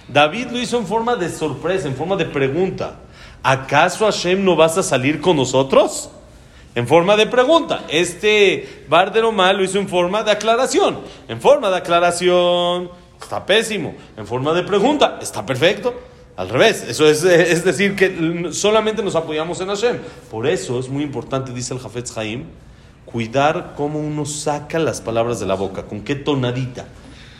David 0.07 0.47
lo 0.51 0.59
hizo 0.59 0.77
en 0.77 0.87
forma 0.87 1.17
de 1.17 1.29
sorpresa, 1.29 1.89
en 1.89 1.95
forma 1.95 2.15
de 2.15 2.25
pregunta. 2.25 2.95
¿Acaso 3.43 4.05
Hashem 4.05 4.43
no 4.43 4.55
vas 4.55 4.77
a 4.77 4.83
salir 4.83 5.19
con 5.19 5.35
nosotros? 5.35 6.11
En 6.75 6.87
forma 6.87 7.15
de 7.17 7.27
pregunta. 7.27 7.85
Este 7.89 8.83
Bar 8.87 9.11
de 9.11 9.21
Romá 9.21 9.51
lo 9.53 9.63
hizo 9.63 9.79
en 9.79 9.87
forma 9.87 10.23
de 10.23 10.31
aclaración. 10.31 10.99
En 11.27 11.41
forma 11.41 11.69
de 11.69 11.77
aclaración 11.77 12.89
está 13.21 13.45
pésimo. 13.45 13.95
En 14.17 14.27
forma 14.27 14.53
de 14.53 14.63
pregunta 14.63 15.19
está 15.21 15.45
perfecto. 15.45 15.93
Al 16.37 16.47
revés, 16.47 16.85
eso 16.87 17.05
es, 17.05 17.23
es 17.25 17.65
decir, 17.65 17.97
que 17.97 18.51
solamente 18.53 19.03
nos 19.03 19.15
apoyamos 19.15 19.59
en 19.59 19.67
Hashem. 19.67 19.97
Por 20.31 20.47
eso 20.47 20.79
es 20.79 20.87
muy 20.87 21.03
importante, 21.03 21.51
dice 21.51 21.73
el 21.73 21.81
Jafetz 21.81 22.17
Haim, 22.17 22.45
cuidar 23.03 23.73
cómo 23.75 23.99
uno 23.99 24.25
saca 24.25 24.79
las 24.79 25.01
palabras 25.01 25.41
de 25.41 25.47
la 25.47 25.55
boca, 25.55 25.83
con 25.83 25.99
qué 25.99 26.15
tonadita. 26.15 26.85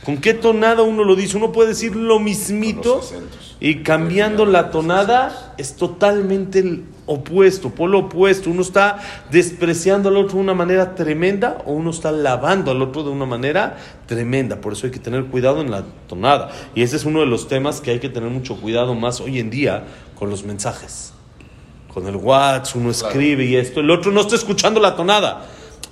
¿Con 0.05 0.17
qué 0.17 0.33
tonada 0.33 0.81
uno 0.81 1.03
lo 1.03 1.15
dice? 1.15 1.37
Uno 1.37 1.51
puede 1.51 1.69
decir 1.69 1.95
lo 1.95 2.19
mismito 2.19 3.01
y 3.59 3.83
cambiando 3.83 4.45
la 4.45 4.71
tonada 4.71 5.53
es 5.57 5.75
totalmente 5.75 6.59
el 6.59 6.85
opuesto, 7.05 7.71
por 7.71 7.89
lo 7.89 7.99
opuesto. 7.99 8.49
Uno 8.49 8.61
está 8.61 8.99
despreciando 9.29 10.07
al 10.07 10.15
otro 10.15 10.35
de 10.35 10.43
una 10.43 10.53
manera 10.53 10.95
tremenda 10.95 11.57
o 11.65 11.73
uno 11.73 11.89
está 11.89 12.11
lavando 12.11 12.71
al 12.71 12.81
otro 12.81 13.03
de 13.03 13.09
una 13.09 13.25
manera 13.25 13.77
tremenda. 14.05 14.61
Por 14.61 14.73
eso 14.73 14.87
hay 14.87 14.91
que 14.91 14.99
tener 14.99 15.25
cuidado 15.25 15.59
en 15.59 15.69
la 15.69 15.83
tonada. 16.07 16.49
Y 16.75 16.83
ese 16.83 16.95
es 16.95 17.03
uno 17.03 17.19
de 17.19 17.25
los 17.25 17.49
temas 17.49 17.81
que 17.81 17.91
hay 17.91 17.99
que 17.99 18.09
tener 18.09 18.29
mucho 18.29 18.55
cuidado 18.55 18.95
más 18.95 19.19
hoy 19.19 19.39
en 19.39 19.49
día 19.49 19.83
con 20.15 20.29
los 20.29 20.45
mensajes. 20.45 21.13
Con 21.93 22.07
el 22.07 22.15
WhatsApp, 22.15 22.77
uno 22.77 22.91
escribe 22.91 23.43
y 23.45 23.57
esto, 23.57 23.81
el 23.81 23.89
otro 23.91 24.11
no 24.11 24.21
está 24.21 24.35
escuchando 24.35 24.79
la 24.79 24.95
tonada. 24.95 25.45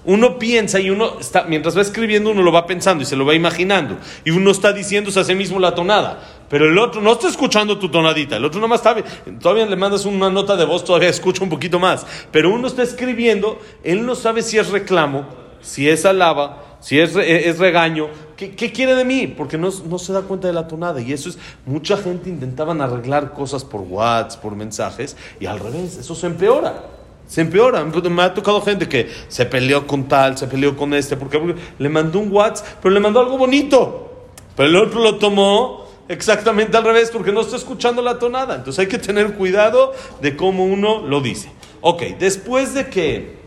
Uno 0.08 0.40
piensa 0.40 0.80
y 0.80 0.90
uno 0.90 1.20
está, 1.20 1.44
mientras 1.44 1.78
va 1.78 1.82
escribiendo, 1.82 2.32
uno 2.32 2.42
lo 2.42 2.52
va 2.54 2.66
pensando 2.66 3.04
y 3.04 3.06
se 3.06 3.18
lo 3.18 3.26
va 3.26 3.36
imaginando. 3.36 3.98
Y 4.24 4.32
uno 4.32 4.52
está 4.52 4.72
diciéndose 4.72 5.20
a 5.20 5.26
sí 5.26 5.36
mismo 5.36 5.60
la 5.60 5.76
tonada. 5.76 6.46
Pero 6.50 6.70
el 6.70 6.78
otro 6.78 7.02
no 7.02 7.12
está 7.12 7.28
escuchando 7.28 7.78
tu 7.78 7.90
tonadita. 7.90 8.38
El 8.38 8.46
otro 8.46 8.62
nomás 8.62 8.80
está, 8.80 8.96
todavía 9.42 9.66
le 9.66 9.76
mandas 9.76 10.06
una 10.06 10.30
nota 10.30 10.56
de 10.56 10.64
voz, 10.64 10.86
todavía 10.86 11.10
escucha 11.10 11.44
un 11.44 11.50
poquito 11.50 11.78
más. 11.78 12.06
Pero 12.32 12.54
uno 12.54 12.68
está 12.68 12.84
escribiendo, 12.84 13.60
él 13.84 14.06
no 14.06 14.16
sabe 14.16 14.44
si 14.44 14.58
es 14.58 14.70
reclamo, 14.70 15.28
si 15.62 15.90
es 15.90 16.06
alaba, 16.06 16.78
si 16.80 17.02
es, 17.02 17.14
re- 17.14 17.50
es 17.50 17.60
regaño. 17.60 18.08
¿Qué, 18.38 18.52
qué 18.56 18.72
quiere 18.72 18.96
de 18.96 19.04
mí? 19.04 19.28
Porque 19.28 19.58
no, 19.58 19.70
no 19.90 20.00
se 20.00 20.14
da 20.14 20.22
cuenta 20.22 20.48
de 20.48 20.54
la 20.54 20.70
tonada. 20.70 21.02
Y 21.02 21.12
eso 21.12 21.28
es, 21.28 21.38
mucha 21.66 21.98
gente 21.98 22.30
intentaban 22.30 22.80
arreglar 22.80 23.34
cosas 23.34 23.66
por 23.66 23.82
WhatsApp, 23.82 24.42
por 24.42 24.56
mensajes, 24.56 25.18
y 25.42 25.48
al 25.48 25.60
revés, 25.60 25.98
eso 25.98 26.16
se 26.16 26.28
empeora. 26.28 26.92
Se 27.28 27.42
empeora. 27.42 27.84
Me 27.84 28.24
ha 28.24 28.34
tocado 28.34 28.62
gente 28.62 28.88
que 28.88 29.10
se 29.28 29.46
peleó 29.46 29.86
con 29.86 30.08
tal, 30.08 30.38
se 30.38 30.48
peleó 30.48 30.76
con 30.76 30.94
este, 30.94 31.18
porque, 31.18 31.56
le 31.78 31.90
mandó 31.90 32.20
un 32.20 32.32
WhatsApp, 32.32 32.80
pero 32.82 32.94
le 32.94 33.00
mandó 33.00 33.20
algo 33.20 33.38
bonito. 33.38 34.28
Pero 34.56 34.70
el 34.70 34.76
otro 34.76 35.02
lo 35.02 35.16
tomó 35.18 35.88
exactamente 36.08 36.76
al 36.78 36.84
revés, 36.84 37.12
porque 37.12 37.32
no 37.32 37.42
está 37.42 37.58
escuchando 37.58 38.02
la 38.02 38.18
tonada. 38.18 38.56
Entonces 38.56 38.80
hay 38.80 38.88
que 38.88 38.98
tener 38.98 39.34
cuidado 39.34 39.94
de 40.22 40.36
cómo 40.36 40.66
uno 40.66 41.06
lo 41.06 41.22
dice. 41.22 41.52
Ok, 41.82 42.04
después 42.18 42.74
de 42.74 42.88
que 42.88 43.38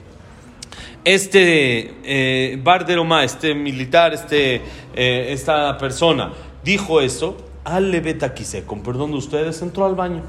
este 1.04 1.94
eh, 2.04 2.60
Bar 2.62 2.86
de 2.86 2.96
Roma, 2.96 3.24
este 3.24 3.54
militar, 3.54 4.12
este, 4.12 4.56
eh, 4.94 5.26
esta 5.30 5.76
persona, 5.78 6.32
dijo 6.62 7.00
eso, 7.00 7.36
al 7.64 7.90
Lebetakise, 7.90 8.64
con 8.64 8.82
perdón 8.82 9.12
de 9.12 9.16
ustedes, 9.16 9.60
entró 9.62 9.86
al 9.86 9.94
baño. 9.94 10.22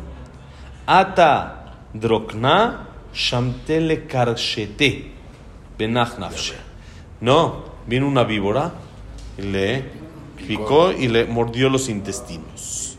Ata 0.86 1.76
drokna 1.94 2.88
shamtele 3.14 4.06
karshete 4.06 5.12
benach. 5.78 6.18
No, 7.20 7.64
vino 7.88 8.08
una 8.08 8.24
víbora 8.24 8.72
y 9.38 9.44
le 9.44 9.84
picó 10.48 10.92
y 10.92 11.08
le 11.08 11.26
mordió 11.26 11.70
los 11.70 11.90
intestinos. 11.90 12.98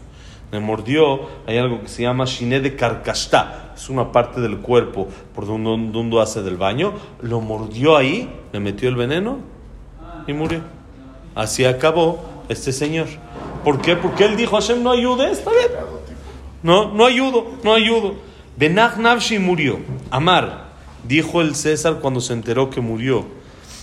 Le 0.50 0.60
mordió, 0.60 1.28
hay 1.46 1.56
algo 1.56 1.80
que 1.80 1.88
se 1.88 2.02
llama 2.02 2.26
shiné 2.26 2.60
de 2.60 2.76
carcastá, 2.76 3.72
es 3.74 3.88
una 3.88 4.12
parte 4.12 4.40
del 4.40 4.58
cuerpo 4.58 5.08
por 5.34 5.46
donde 5.46 5.70
uno 5.70 6.20
hace 6.20 6.42
del 6.42 6.58
baño. 6.58 6.92
Lo 7.22 7.40
mordió 7.40 7.96
ahí, 7.96 8.30
le 8.52 8.60
metió 8.60 8.88
el 8.88 8.96
veneno 8.96 9.38
y 10.26 10.32
murió. 10.34 10.60
Así 11.34 11.64
acabó 11.64 12.22
este 12.48 12.72
señor. 12.72 13.06
¿Por 13.64 13.80
qué? 13.80 13.96
Porque 13.96 14.24
él 14.24 14.36
dijo, 14.36 14.56
Hashem, 14.56 14.82
no 14.82 14.90
ayude, 14.90 15.30
está 15.30 15.50
bien. 15.50 15.70
No, 16.62 16.92
no 16.92 17.06
ayudo, 17.06 17.46
no 17.64 17.72
ayudo. 17.72 18.14
Benach 18.62 18.96
Navshi 18.96 19.40
murió. 19.40 19.80
Amar, 20.12 20.66
dijo 21.02 21.40
el 21.40 21.56
César 21.56 21.98
cuando 22.00 22.20
se 22.20 22.32
enteró 22.32 22.70
que 22.70 22.80
murió 22.80 23.26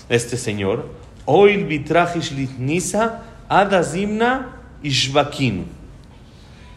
este 0.08 0.38
señor. 0.38 0.88
Oil 1.26 1.66
bitrajish 1.66 2.32
litnisa 2.32 3.26
adazimna 3.50 4.56
ishvakinu. 4.82 5.66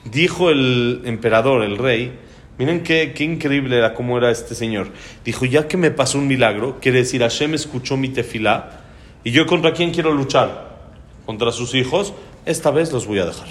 Dijo 0.05 0.51
el 0.51 1.03
emperador, 1.05 1.63
el 1.63 1.79
rey, 1.79 2.19
miren 2.59 2.83
qué, 2.83 3.13
qué 3.15 3.23
increíble 3.23 3.79
era 3.79 3.95
cómo 3.95 4.19
era 4.19 4.33
este 4.33 4.57
señor. 4.57 4.89
Dijo, 5.25 5.45
ya 5.45 5.69
que 5.69 5.77
me 5.77 5.93
pasó 5.93 6.19
un 6.19 6.27
milagro, 6.27 6.79
quiere 6.81 6.99
decir, 6.99 7.21
Hashem 7.21 7.55
escuchó 7.55 7.97
mi 7.97 8.09
tefilá, 8.09 8.81
y 9.23 9.31
yo 9.31 9.47
contra 9.47 9.75
quién 9.75 9.93
quiero 9.93 10.11
luchar? 10.11 10.91
Contra 11.25 11.53
sus 11.53 11.73
hijos, 11.77 12.15
esta 12.47 12.73
vez 12.73 12.91
los 12.91 13.07
voy 13.07 13.21
a 13.21 13.27
dejar. 13.27 13.47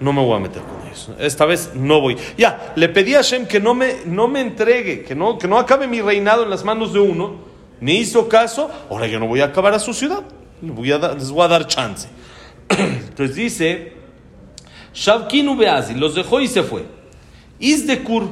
No 0.00 0.14
me 0.14 0.24
voy 0.24 0.38
a 0.38 0.40
meter 0.40 0.62
con. 0.62 0.81
Esta 1.18 1.44
vez 1.44 1.72
no 1.74 2.00
voy. 2.00 2.16
Ya, 2.36 2.72
le 2.76 2.88
pedí 2.88 3.14
a 3.14 3.18
Hashem 3.18 3.46
que 3.46 3.60
no 3.60 3.74
me, 3.74 3.96
no 4.06 4.28
me 4.28 4.40
entregue, 4.40 5.02
que 5.02 5.14
no, 5.14 5.38
que 5.38 5.48
no 5.48 5.58
acabe 5.58 5.86
mi 5.86 6.00
reinado 6.00 6.42
en 6.42 6.50
las 6.50 6.64
manos 6.64 6.92
de 6.92 7.00
uno. 7.00 7.36
Me 7.80 7.94
hizo 7.94 8.28
caso, 8.28 8.70
ahora 8.90 9.06
yo 9.06 9.18
no 9.18 9.26
voy 9.26 9.40
a 9.40 9.46
acabar 9.46 9.74
a 9.74 9.78
su 9.78 9.92
ciudad. 9.92 10.22
Les 10.60 10.74
voy 10.74 10.92
a 10.92 10.98
dar, 10.98 11.14
les 11.14 11.30
voy 11.30 11.44
a 11.44 11.48
dar 11.48 11.66
chance. 11.66 12.08
Entonces 12.68 13.34
dice, 13.34 13.92
Shavkinu 14.94 15.56
Beazi, 15.56 15.94
los 15.94 16.14
dejó 16.14 16.40
y 16.40 16.48
se 16.48 16.62
fue. 16.62 16.84
Isdekur, 17.58 18.28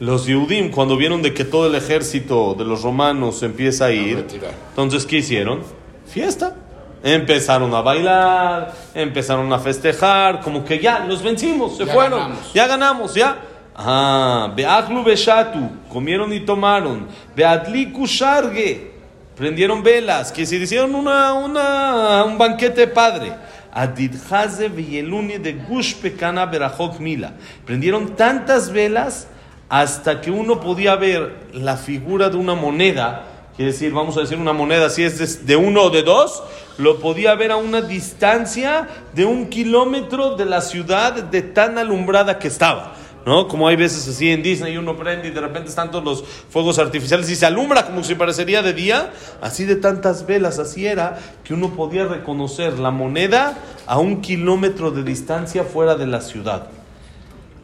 los 0.00 0.26
Yehudim, 0.26 0.70
cuando 0.70 0.96
vieron 0.96 1.22
de 1.22 1.34
que 1.34 1.44
todo 1.44 1.66
el 1.66 1.74
ejército 1.74 2.54
de 2.54 2.64
los 2.64 2.82
romanos 2.82 3.42
empieza 3.42 3.86
a 3.86 3.92
ir, 3.92 4.26
entonces, 4.70 5.06
¿qué 5.06 5.16
hicieron? 5.16 5.62
Fiesta. 6.06 6.56
Empezaron 7.02 7.72
a 7.74 7.80
bailar, 7.80 8.72
empezaron 8.94 9.52
a 9.52 9.58
festejar, 9.58 10.40
como 10.40 10.64
que 10.64 10.78
ya 10.80 11.00
los 11.00 11.22
vencimos, 11.22 11.76
se 11.76 11.84
Ya 11.86 11.92
fueron, 11.92 12.18
ganamos. 12.18 12.52
ya 12.52 12.66
ganamos, 12.66 13.14
ya. 13.14 13.36
Ah, 13.76 14.52
Beachlu 14.56 15.04
Beshatu, 15.04 15.70
comieron 15.88 16.32
y 16.32 16.40
tomaron. 16.40 17.06
Beatliku 17.36 18.06
Sharge, 18.06 18.90
prendieron 19.36 19.82
velas, 19.84 20.32
que 20.32 20.44
se 20.44 20.56
hicieron 20.56 20.94
una, 20.96 21.34
una, 21.34 22.24
un 22.24 22.36
banquete 22.36 22.88
padre. 22.88 23.32
Adidhaze 23.72 24.68
Veyeluni 24.68 25.38
de 25.38 25.52
Gush 25.52 25.94
Pekana 25.96 26.46
Berachok 26.46 26.98
Mila. 26.98 27.34
Prendieron 27.64 28.16
tantas 28.16 28.72
velas 28.72 29.28
hasta 29.68 30.20
que 30.20 30.32
uno 30.32 30.58
podía 30.60 30.96
ver 30.96 31.36
la 31.52 31.76
figura 31.76 32.28
de 32.30 32.36
una 32.36 32.54
moneda, 32.54 33.24
quiere 33.54 33.70
decir, 33.72 33.92
vamos 33.92 34.16
a 34.16 34.20
decir 34.22 34.38
una 34.38 34.52
moneda, 34.54 34.90
si 34.90 35.04
es 35.04 35.18
de, 35.18 35.44
de 35.44 35.56
uno 35.56 35.82
o 35.84 35.90
de 35.90 36.02
dos, 36.02 36.42
lo 36.78 37.00
podía 37.00 37.34
ver 37.34 37.50
a 37.50 37.56
una 37.56 37.82
distancia 37.82 38.88
de 39.14 39.24
un 39.24 39.48
kilómetro 39.48 40.36
de 40.36 40.46
la 40.46 40.60
ciudad 40.60 41.12
de 41.12 41.42
tan 41.42 41.76
alumbrada 41.76 42.38
que 42.38 42.48
estaba. 42.48 42.94
¿No? 43.26 43.46
Como 43.46 43.68
hay 43.68 43.76
veces 43.76 44.08
así 44.08 44.30
en 44.30 44.42
Disney, 44.42 44.78
uno 44.78 44.96
prende 44.96 45.28
y 45.28 45.32
de 45.32 45.40
repente 45.40 45.68
están 45.68 45.90
todos 45.90 46.04
los 46.04 46.24
fuegos 46.48 46.78
artificiales 46.78 47.28
y 47.28 47.36
se 47.36 47.44
alumbra 47.44 47.84
como 47.84 48.02
si 48.02 48.14
parecería 48.14 48.62
de 48.62 48.72
día. 48.72 49.12
Así 49.42 49.66
de 49.66 49.76
tantas 49.76 50.24
velas, 50.24 50.58
así 50.58 50.86
era 50.86 51.18
que 51.44 51.52
uno 51.52 51.74
podía 51.74 52.06
reconocer 52.06 52.78
la 52.78 52.90
moneda 52.90 53.58
a 53.86 53.98
un 53.98 54.22
kilómetro 54.22 54.92
de 54.92 55.02
distancia 55.02 55.64
fuera 55.64 55.94
de 55.94 56.06
la 56.06 56.22
ciudad. 56.22 56.68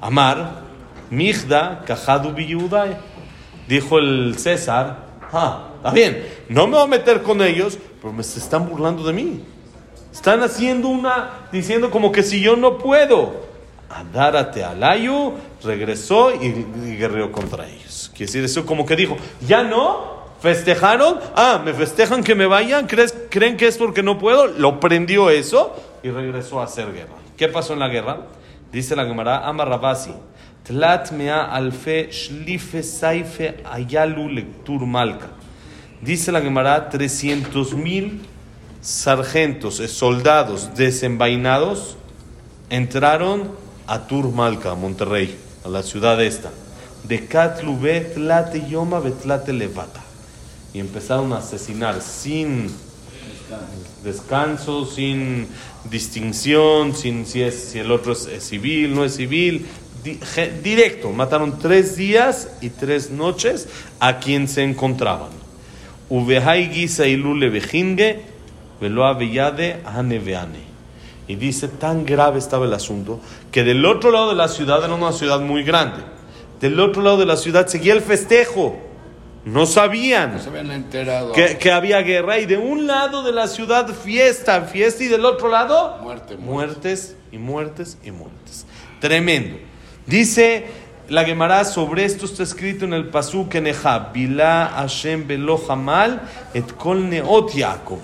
Amar, 0.03 0.65
Migda, 1.09 1.83
Kajadu 1.87 2.33
Biyudai. 2.33 2.99
Dijo 3.67 3.99
el 3.99 4.37
César, 4.37 4.99
ah, 5.33 5.69
está 5.77 5.93
bien, 5.93 6.29
no 6.51 6.67
me 6.67 6.75
voy 6.75 6.85
a 6.85 6.89
meter 6.89 7.23
con 7.23 7.41
ellos, 7.41 7.79
pero 8.05 8.13
me 8.13 8.23
se 8.23 8.39
están 8.39 8.69
burlando 8.69 9.03
de 9.03 9.15
mí. 9.15 9.41
Están 10.13 10.43
haciendo 10.43 10.89
una, 10.89 11.49
diciendo 11.51 11.91
como 11.91 12.13
que 12.13 12.23
si 12.23 12.39
yo 12.39 12.55
no 12.55 12.77
puedo. 12.77 13.33
Adárate 13.89 14.63
Alayu 14.63 15.33
regresó 15.63 16.31
y, 16.35 16.67
y 16.85 16.97
guerreó 16.99 17.33
contra 17.33 17.67
ellos. 17.67 18.11
Quiere 18.13 18.27
decir, 18.27 18.45
eso 18.45 18.67
como 18.67 18.85
que 18.85 18.95
dijo, 18.95 19.17
ya 19.47 19.63
no, 19.63 20.19
festejaron, 20.41 21.19
ah, 21.35 21.63
me 21.65 21.73
festejan 21.73 22.23
que 22.23 22.35
me 22.35 22.45
vayan, 22.45 22.87
¿Crees- 22.87 23.15
¿creen 23.31 23.57
que 23.57 23.69
es 23.69 23.79
porque 23.79 24.03
no 24.03 24.19
puedo? 24.19 24.49
Lo 24.49 24.81
prendió 24.81 25.31
eso 25.31 25.75
y 26.03 26.11
regresó 26.11 26.61
a 26.61 26.65
hacer 26.65 26.93
guerra. 26.93 27.15
¿Qué 27.39 27.49
pasó 27.49 27.73
en 27.73 27.79
la 27.79 27.89
guerra? 27.89 28.19
Dice 28.71 28.95
la 28.95 29.07
Gemara, 29.07 29.49
Amar 29.49 29.69
Rabasi, 29.71 30.13
Tlat 30.65 31.11
mea 31.13 31.43
alfe 31.45 32.11
shlife 32.11 32.83
saife 32.83 33.63
ayalu 33.65 34.29
lectur 34.29 34.85
malka. 34.85 35.29
Dice 36.05 36.33
la 36.33 36.43
Gemara, 36.43 36.91
300 36.91 37.73
mil 37.73 38.21
sargentos, 38.83 39.81
eh, 39.81 39.89
soldados 39.89 40.75
desenvainados 40.77 41.97
entraron 42.69 43.53
a 43.87 44.07
Turmalca, 44.07 44.75
Monterrey, 44.75 45.35
a 45.65 45.69
la 45.69 45.83
ciudad 45.83 46.23
esta. 46.23 46.51
De 47.05 47.27
Catlube, 47.27 48.01
Tlate 48.15 48.69
Yoma, 48.69 49.01
Betlate 49.01 49.55
Levata. 49.55 50.03
Y 50.75 50.81
empezaron 50.81 51.33
a 51.33 51.39
asesinar 51.39 52.03
sin 52.03 52.71
descanso, 54.03 54.85
sin 54.85 55.47
distinción, 55.91 56.95
sin 56.95 57.25
si, 57.25 57.43
es, 57.43 57.55
si 57.55 57.79
el 57.79 57.91
otro 57.91 58.13
es, 58.13 58.29
civil, 58.45 58.95
no 58.95 59.07
es 59.07 59.15
civil. 59.15 59.67
Directo, 60.63 61.13
mataron 61.13 61.59
tres 61.59 61.97
días 61.97 62.49
y 62.61 62.69
tres 62.69 63.11
noches 63.11 63.69
a 64.01 64.19
quien 64.19 64.49
se 64.49 64.65
encontraban. 64.65 65.44
Y 71.27 71.37
dice, 71.37 71.69
tan 71.69 72.05
grave 72.05 72.39
estaba 72.39 72.67
el 72.67 72.75
asunto, 72.75 73.21
que 73.51 73.65
del 73.65 73.85
otro 73.87 74.11
lado 74.11 74.29
de 74.31 74.35
la 74.37 74.49
ciudad, 74.49 74.85
era 74.85 74.95
una 74.95 75.13
ciudad 75.13 75.41
muy 75.41 75.63
grande, 75.63 76.03
del 76.61 76.79
otro 76.79 77.03
lado 77.03 77.17
de 77.17 77.27
la 77.27 77.37
ciudad 77.37 77.67
seguía 77.67 77.95
el 77.95 78.03
festejo. 78.03 78.77
No 79.47 79.67
sabían 79.67 80.35
No 80.37 80.39
se 80.41 80.49
habían 80.49 80.71
enterado. 80.71 81.33
que, 81.33 81.59
que 81.59 81.71
había 81.71 82.01
guerra 82.01 82.39
y 82.39 82.47
de 82.47 82.57
un 82.57 82.87
lado 82.87 83.23
de 83.23 83.31
la 83.33 83.47
ciudad 83.47 83.87
fiesta, 83.89 84.63
fiesta 84.63 85.05
y 85.05 85.09
del 85.09 85.25
otro 85.27 85.49
lado 85.51 85.99
Muerte, 86.03 86.37
muerte. 86.37 86.37
muertes 86.39 87.17
y 87.31 87.37
muertes 87.37 87.99
y 88.03 88.11
muertes. 88.11 88.65
Tremendo. 89.01 89.59
Dice 90.07 90.65
la 91.09 91.25
Gemara 91.25 91.65
sobre 91.65 92.05
esto 92.05 92.25
está 92.25 92.43
escrito 92.43 92.85
en 92.85 92.95
el 92.95 93.09
pasuk 93.09 93.55
en 93.57 93.65
Bilá 94.13 94.67
Hashem 94.77 95.27
velo 95.27 95.61
Hamal 95.69 96.23
et 96.55 96.73
kol 96.73 97.09
neot 97.09 97.53
Yaakov. 97.53 97.99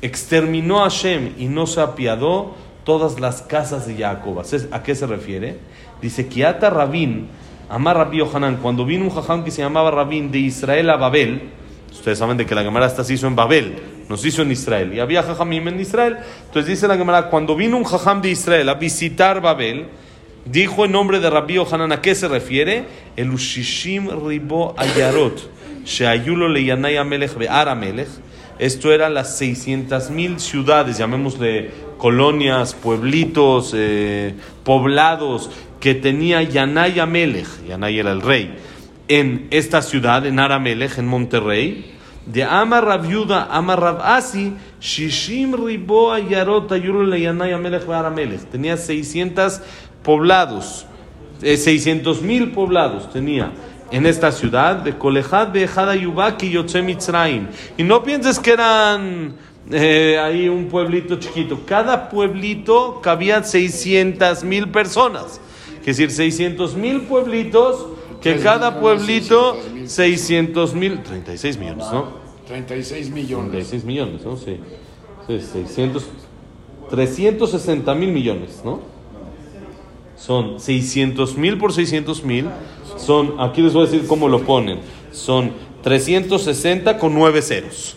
Exterminó 0.00 0.80
a 0.80 0.90
Hashem 0.90 1.34
y 1.38 1.46
no 1.46 1.66
se 1.66 1.80
apiadó 1.80 2.54
todas 2.84 3.18
las 3.20 3.42
casas 3.42 3.86
de 3.86 3.96
Jacob. 3.96 4.42
¿A 4.70 4.82
qué 4.82 4.94
se 4.94 5.06
refiere? 5.06 5.58
Dice 6.00 6.26
Kiata 6.26 6.70
Rabin, 6.70 7.28
Amar 7.68 7.96
Rabbi 7.96 8.18
Yohanan, 8.18 8.56
cuando 8.56 8.84
vino 8.84 9.04
un 9.04 9.10
jajam 9.10 9.44
que 9.44 9.50
se 9.50 9.62
llamaba 9.62 9.90
Rabin 9.90 10.30
de 10.30 10.38
Israel 10.38 10.90
a 10.90 10.96
Babel, 10.96 11.50
ustedes 11.90 12.18
saben 12.18 12.36
de 12.36 12.46
que 12.46 12.54
la 12.54 12.62
Gemara 12.62 12.86
esta 12.86 13.04
se 13.04 13.14
hizo 13.14 13.26
en 13.26 13.36
Babel, 13.36 13.76
no 14.08 14.16
se 14.16 14.28
hizo 14.28 14.42
en 14.42 14.50
Israel, 14.50 14.92
y 14.92 15.00
había 15.00 15.22
jajamim 15.22 15.68
en 15.68 15.80
Israel. 15.80 16.18
Entonces 16.46 16.66
dice 16.66 16.88
la 16.88 16.96
Gemara, 16.96 17.30
cuando 17.30 17.54
vino 17.54 17.76
un 17.76 17.84
jajam 17.84 18.20
de 18.20 18.30
Israel 18.30 18.68
a 18.68 18.74
visitar 18.74 19.40
Babel, 19.40 19.86
dijo 20.44 20.84
en 20.84 20.92
nombre 20.92 21.20
de 21.20 21.30
Rabbi 21.30 21.54
Yohanan, 21.54 21.92
¿a 21.92 22.00
qué 22.00 22.14
se 22.14 22.28
refiere? 22.28 22.84
El 23.16 23.30
Ushishim 23.30 24.08
Ribo 24.26 24.74
Ayarot, 24.76 25.50
Sheayulo 25.84 26.48
Leyanay 26.48 26.96
Amelech 26.96 27.36
Be'ar 27.36 27.68
Amelech. 27.68 28.08
Esto 28.58 28.92
eran 28.92 29.14
las 29.14 29.36
600 29.38 30.10
mil 30.10 30.38
ciudades, 30.38 30.98
llamémosle 30.98 31.70
colonias, 31.98 32.74
pueblitos, 32.74 33.72
eh, 33.74 34.34
poblados 34.62 35.50
que 35.80 35.94
tenía 35.94 36.42
Yanay 36.42 37.00
Amelech, 37.00 37.48
Yanay 37.66 37.98
era 37.98 38.12
el 38.12 38.20
rey, 38.20 38.54
en 39.08 39.48
esta 39.50 39.82
ciudad, 39.82 40.24
en 40.26 40.38
Aramelech, 40.38 40.98
en 40.98 41.06
Monterrey. 41.06 41.88
De 42.24 42.44
Amar 42.44 42.84
Rav 42.84 43.10
Yuda, 43.10 43.48
Amar 43.50 43.80
Rav 43.80 44.00
Asi, 44.00 44.52
Shishim 44.80 45.54
Ribo 45.54 46.12
Ayarot 46.12 46.70
Ayulo 46.70 47.02
Leyanay 47.02 47.52
Amelech 47.52 47.84
Be'ar 47.84 48.06
Amelech. 48.06 48.42
Tenía 48.48 48.76
600 48.76 49.60
poblados, 50.02 50.86
eh, 51.42 51.56
600 51.56 52.22
mil 52.22 52.52
poblados 52.52 53.10
tenía 53.10 53.52
en 53.90 54.06
esta 54.06 54.32
ciudad 54.32 54.76
de 54.76 54.96
Kolejad 54.96 55.48
de 55.48 55.68
Yubaki 56.00 56.46
y 56.46 56.50
Yotze 56.52 56.82
Mitzrayim. 56.82 57.48
Y 57.76 57.82
no 57.82 58.02
pienses 58.02 58.38
que 58.38 58.52
eran 58.52 59.34
eh, 59.70 60.18
ahí 60.18 60.48
un 60.48 60.68
pueblito 60.68 61.16
chiquito. 61.16 61.60
Cada 61.66 62.08
pueblito 62.08 63.00
cabía 63.02 63.42
600 63.42 64.44
mil 64.44 64.70
personas. 64.70 65.40
Es 65.80 65.98
decir, 65.98 66.10
600 66.10 66.74
mil 66.76 67.02
pueblitos, 67.02 67.86
que 68.22 68.36
cada 68.36 68.80
pueblito 68.80 69.56
600,000. 69.84 69.88
600 69.88 70.74
mil, 70.74 71.02
36 71.02 71.58
millones, 71.58 71.86
¿no? 71.92 72.06
36 72.46 73.10
millones. 73.10 73.50
36 73.50 73.84
millones, 73.84 74.24
¿no? 74.24 74.36
Sí. 74.36 74.58
Sí, 75.26 75.40
600, 75.40 76.06
360 76.90 77.94
mil 77.94 78.12
millones, 78.12 78.62
¿no? 78.64 78.91
Son 80.24 80.60
600 80.60 81.36
mil 81.36 81.58
por 81.58 81.72
600 81.72 82.22
mil. 82.24 82.46
Son, 82.96 83.34
aquí 83.40 83.60
les 83.60 83.72
voy 83.72 83.82
a 83.82 83.90
decir 83.90 84.06
cómo 84.06 84.28
lo 84.28 84.42
ponen. 84.42 84.78
Son 85.10 85.50
360 85.82 86.98
con 86.98 87.14
9 87.14 87.42
ceros. 87.42 87.96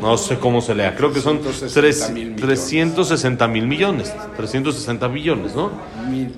No 0.00 0.16
sé 0.18 0.36
cómo 0.38 0.60
se 0.60 0.74
lea. 0.74 0.94
Creo 0.94 1.12
que 1.12 1.20
son 1.20 1.40
360 1.40 1.74
tres- 1.80 2.10
mil 2.12 2.24
millones. 2.26 2.60
360 2.66 3.48
mil 3.48 3.66
millones. 3.66 4.14
360 4.36 5.08
billones, 5.08 5.54
¿no? 5.56 5.70
Mil- 6.10 6.30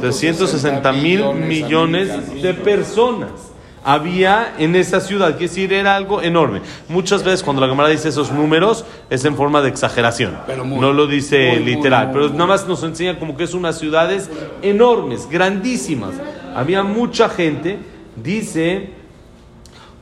360 0.00 0.92
mil 0.92 1.24
millones 1.34 2.42
de 2.42 2.54
personas 2.54 3.30
había 3.84 4.54
en 4.58 4.76
esa 4.76 5.00
ciudad. 5.00 5.30
Quiere 5.30 5.48
decir, 5.48 5.72
era 5.72 5.96
algo 5.96 6.22
enorme. 6.22 6.60
Muchas 6.88 7.22
veces 7.24 7.42
cuando 7.42 7.62
la 7.62 7.68
cámara 7.68 7.88
dice 7.88 8.08
esos 8.08 8.32
números 8.32 8.84
es 9.10 9.24
en 9.24 9.36
forma 9.36 9.62
de 9.62 9.68
exageración. 9.68 10.36
Pero 10.46 10.64
muy- 10.64 10.78
no 10.78 10.92
lo 10.92 11.06
dice 11.06 11.52
muy, 11.56 11.64
literal. 11.64 12.06
muy, 12.08 12.14
pero 12.14 12.28
nada 12.30 12.46
más 12.46 12.66
nos 12.66 12.82
enseña 12.82 13.18
como 13.18 13.36
que 13.36 13.44
es 13.44 13.54
unas 13.54 13.78
ciudades 13.78 14.30
enormes, 14.62 15.28
grandísimas. 15.30 16.14
Había 16.54 16.82
mucha 16.82 17.28
gente. 17.28 17.78
Dice. 18.16 18.98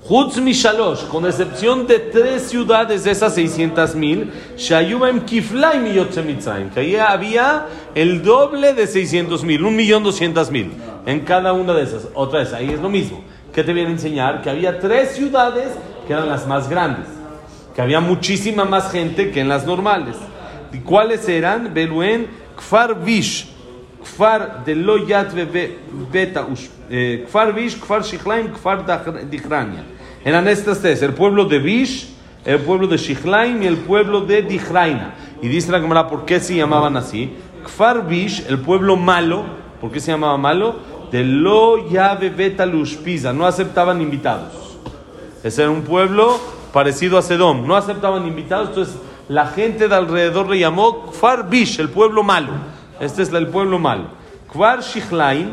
Jutz 0.09 0.39
Mishalosh, 0.39 1.03
con 1.07 1.27
excepción 1.27 1.89
de 1.89 1.99
tres 1.99 2.43
ciudades 2.43 3.03
de 3.03 3.11
esas 3.11 3.35
600 3.35 3.97
mil, 3.97 4.31
Shayubam 4.57 5.25
Kiflaim 5.25 5.85
y 5.85 6.69
que 6.73 6.79
ahí 6.81 6.95
había 6.95 7.67
el 7.93 8.23
doble 8.23 8.73
de 8.73 8.87
600 8.87 9.43
mil, 9.43 9.65
un 9.65 9.75
millón 9.75 10.05
doscientas 10.05 10.49
mil 10.49 10.71
en 11.07 11.21
cada 11.21 11.53
una 11.53 11.73
de 11.75 11.83
esas. 11.83 12.07
Otra 12.15 12.39
vez, 12.39 12.53
ahí 12.53 12.71
es 12.71 12.81
lo 12.81 12.89
mismo. 12.89 13.25
¿Qué 13.57 13.65
te 13.65 13.73
viene 13.73 13.89
a 13.89 13.93
enseñar? 13.93 14.43
Que 14.43 14.51
había 14.51 14.79
tres 14.79 15.13
ciudades 15.13 15.71
que 16.07 16.13
eran 16.13 16.29
las 16.29 16.47
más 16.47 16.69
grandes, 16.69 17.07
que 17.75 17.81
había 17.81 18.01
muchísima 18.01 18.67
más 18.67 18.93
gente 18.93 19.31
que 19.31 19.41
en 19.41 19.49
las 19.49 19.65
normales. 19.65 20.15
¿Y 20.75 20.81
cuáles 20.81 21.27
eran? 21.27 21.73
Beluen, 21.73 22.27
Kfar 22.55 23.03
Vish, 23.03 23.49
Kfar 24.03 24.63
de 24.63 24.75
Loyat 24.75 25.33
Beta, 26.13 26.47
eh, 26.91 27.25
Kfar 27.27 27.55
Vish, 27.55 27.81
Kfar 27.81 28.03
Shichlaim, 28.03 28.53
Kfar 28.53 28.85
Dichrania. 29.31 29.85
Eran 30.23 30.47
estas 30.49 30.83
tres, 30.83 31.01
el 31.01 31.15
pueblo 31.15 31.47
de 31.47 31.59
Vish, 31.59 32.11
el 32.45 32.59
pueblo 32.59 32.87
de 32.87 32.99
Shichlaim 32.99 33.63
y 33.63 33.67
el 33.67 33.79
pueblo 33.79 34.21
de 34.21 34.43
Dichraina. 34.43 35.15
Y 35.41 35.49
dice 35.49 35.73
la 35.73 35.81
cámara, 35.81 36.07
¿por 36.09 36.27
qué 36.27 36.41
se 36.41 36.55
llamaban 36.55 36.99
así? 36.99 37.33
Kfar 37.65 38.07
Vish, 38.07 38.45
el 38.51 38.59
pueblo 38.59 38.97
malo, 38.97 39.45
¿por 39.81 39.91
qué 39.91 39.99
se 39.99 40.11
llamaba 40.11 40.37
malo? 40.37 40.95
De 41.11 41.25
Lo 41.25 41.89
Yave 41.89 42.31
Beta 42.31 42.67
Lushpiza, 42.67 43.33
no 43.33 43.47
aceptaban 43.47 44.01
invitados. 44.01 44.77
Ese 45.43 45.63
era 45.63 45.71
un 45.71 45.83
pueblo 45.83 46.39
parecido 46.73 47.19
a 47.19 47.23
Sedom. 47.23 47.67
No 47.67 47.77
aceptaban 47.77 48.27
invitados, 48.27 48.71
entonces 48.71 48.97
la 49.29 49.47
gente 49.47 49.89
de 49.89 49.95
alrededor 49.95 50.49
le 50.49 50.59
llamó 50.59 51.07
Kfar 51.11 51.49
Bish, 51.49 51.81
el 51.81 51.89
pueblo 51.89 52.23
malo. 52.23 52.53
Este 53.01 53.23
es 53.23 53.33
el 53.33 53.49
pueblo 53.49 53.79
malo. 53.79 54.05
Kfar 54.53 54.81
Shichlaim, 54.81 55.51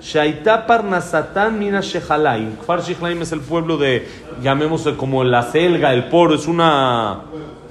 Shaita 0.00 0.66
Parnasatán 0.66 1.58
Mina 1.58 1.80
Shechalaim. 1.80 2.56
Kfar 2.56 2.82
Shichlaim 2.82 3.22
es 3.22 3.32
el 3.32 3.40
pueblo 3.40 3.76
de, 3.76 4.06
llamémosle 4.42 4.96
como 4.96 5.24
la 5.24 5.42
selga, 5.42 5.92
el 5.92 6.04
poro, 6.04 6.34
es 6.34 6.46
una, 6.46 7.20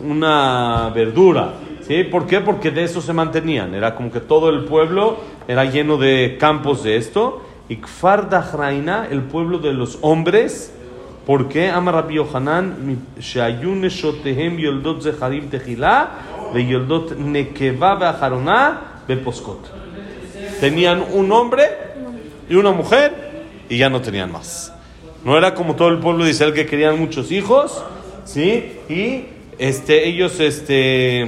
una 0.04 0.92
verdura. 0.94 1.54
¿Sí? 1.88 2.04
¿Por 2.04 2.28
qué? 2.28 2.42
Porque 2.42 2.70
de 2.72 2.84
eso 2.84 3.02
se 3.02 3.14
mantenían. 3.14 3.74
Era 3.74 3.96
como 3.96 4.12
que 4.12 4.20
todo 4.20 4.50
el 4.50 4.66
pueblo 4.66 5.18
era 5.49 5.65
lleno 5.65 5.97
de 5.97 6.37
campos 6.39 6.83
de 6.83 6.97
esto. 6.97 7.43
Y 7.69 7.77
Kfar 7.77 8.29
Dahraina, 8.29 9.07
el 9.11 9.23
pueblo 9.23 9.59
de 9.59 9.73
los 9.73 9.99
hombres. 10.03 10.73
¿Por 11.27 11.49
qué? 11.49 11.71
Ama 11.71 11.93
Rabbi 11.93 12.15
Yohanan, 12.15 12.99
שהיו 13.21 13.75
נשותיהם 13.75 14.59
יולדות 14.59 15.03
זכרים 15.03 15.49
תחילה 15.51 16.05
ויולדות 16.53 17.13
נקבה 17.19 17.97
ואחרונה 18.01 18.77
בפוסקות. 19.09 19.69
Tenían 20.61 21.03
un 21.13 21.33
hombre 21.33 21.65
y 22.49 22.55
una 22.55 22.71
mujer 22.71 23.13
y 23.69 23.79
ya 23.79 23.89
no 23.91 24.01
tenían 24.01 24.31
más. 24.31 24.73
No 25.25 25.37
era 25.37 25.55
como 25.55 25.75
todo 25.77 25.89
el 25.89 25.99
pueblo 25.99 26.25
de 26.25 26.31
Israel 26.31 26.53
que 26.53 26.67
querían 26.67 26.99
muchos 26.99 27.33
hijos, 27.33 27.83
¿sí? 28.25 28.79
Y 28.89 29.25
este, 29.59 30.09
ellos 30.09 30.41
este, 30.41 31.27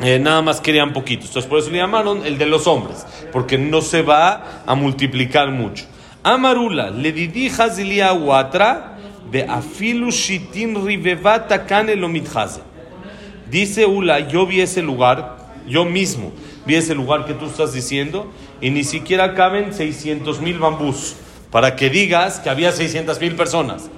eh, 0.00 0.18
nada 0.18 0.42
más 0.42 0.60
querían 0.60 0.92
poquitos. 0.92 1.28
Entonces 1.28 1.48
por 1.48 1.58
eso 1.58 1.70
le 1.70 1.78
llamaron 1.78 2.24
el 2.26 2.38
de 2.38 2.46
los 2.46 2.66
hombres, 2.66 3.06
porque 3.32 3.58
no 3.58 3.80
se 3.80 4.02
va 4.02 4.62
a 4.66 4.74
multiplicar 4.74 5.50
mucho. 5.50 5.86
Amarula, 6.22 6.90
le 6.90 7.12
didi 7.12 7.48
Hazilia 7.48 8.12
Watra, 8.12 8.98
de 9.30 9.44
afilu 9.44 10.10
shitin 10.10 10.74
lo 10.74 12.08
mithaze. 12.08 12.60
Dice 13.50 13.86
Ula, 13.86 14.20
yo 14.20 14.46
vi 14.46 14.60
ese 14.60 14.82
lugar, 14.82 15.38
yo 15.66 15.84
mismo 15.84 16.32
vi 16.66 16.74
ese 16.74 16.94
lugar 16.94 17.24
que 17.24 17.32
tú 17.32 17.46
estás 17.46 17.72
diciendo, 17.72 18.30
y 18.60 18.70
ni 18.70 18.84
siquiera 18.84 19.34
caben 19.34 19.72
600 19.72 20.40
mil 20.40 20.58
bambús, 20.58 21.16
para 21.50 21.76
que 21.76 21.88
digas 21.88 22.40
que 22.40 22.50
había 22.50 22.72
600 22.72 23.18
mil 23.20 23.34
personas. 23.36 23.88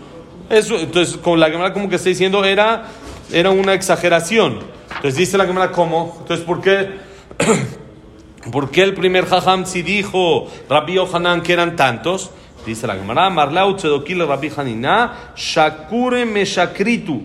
Eso, 0.49 0.79
entonces, 0.79 1.17
con 1.17 1.41
la 1.41 1.51
cámara 1.51 1.73
como 1.73 1.89
que 1.89 1.97
está 1.97 2.09
diciendo, 2.09 2.45
era 2.45 2.85
era 3.33 3.51
una 3.51 3.75
exageración. 3.75 4.59
Entonces 4.97 5.17
dice 5.17 5.39
la 5.39 5.47
Gemara, 5.47 5.73
¿cómo? 5.73 6.17
Entonces, 6.21 6.45
¿por 6.45 6.61
qué? 6.61 6.91
¿Por 8.53 8.71
qué 8.71 8.83
el 8.83 8.95
primer 8.95 9.27
jajam 9.27 9.67
si 9.67 9.83
dijo 9.83 10.49
Rabbi 10.69 10.95
Yohanan 10.95 11.43
que 11.43 11.53
eran 11.53 11.77
tantos? 11.77 12.31
Dice 12.67 12.87
la 12.87 12.95
Gemara, 12.95 13.31
Marlau 13.31 13.77
Tzedokil 13.77 14.27
Rabbi 14.27 14.51
Hanina, 14.55 15.33
Shakure 15.37 16.25
Meshakritu. 16.27 17.23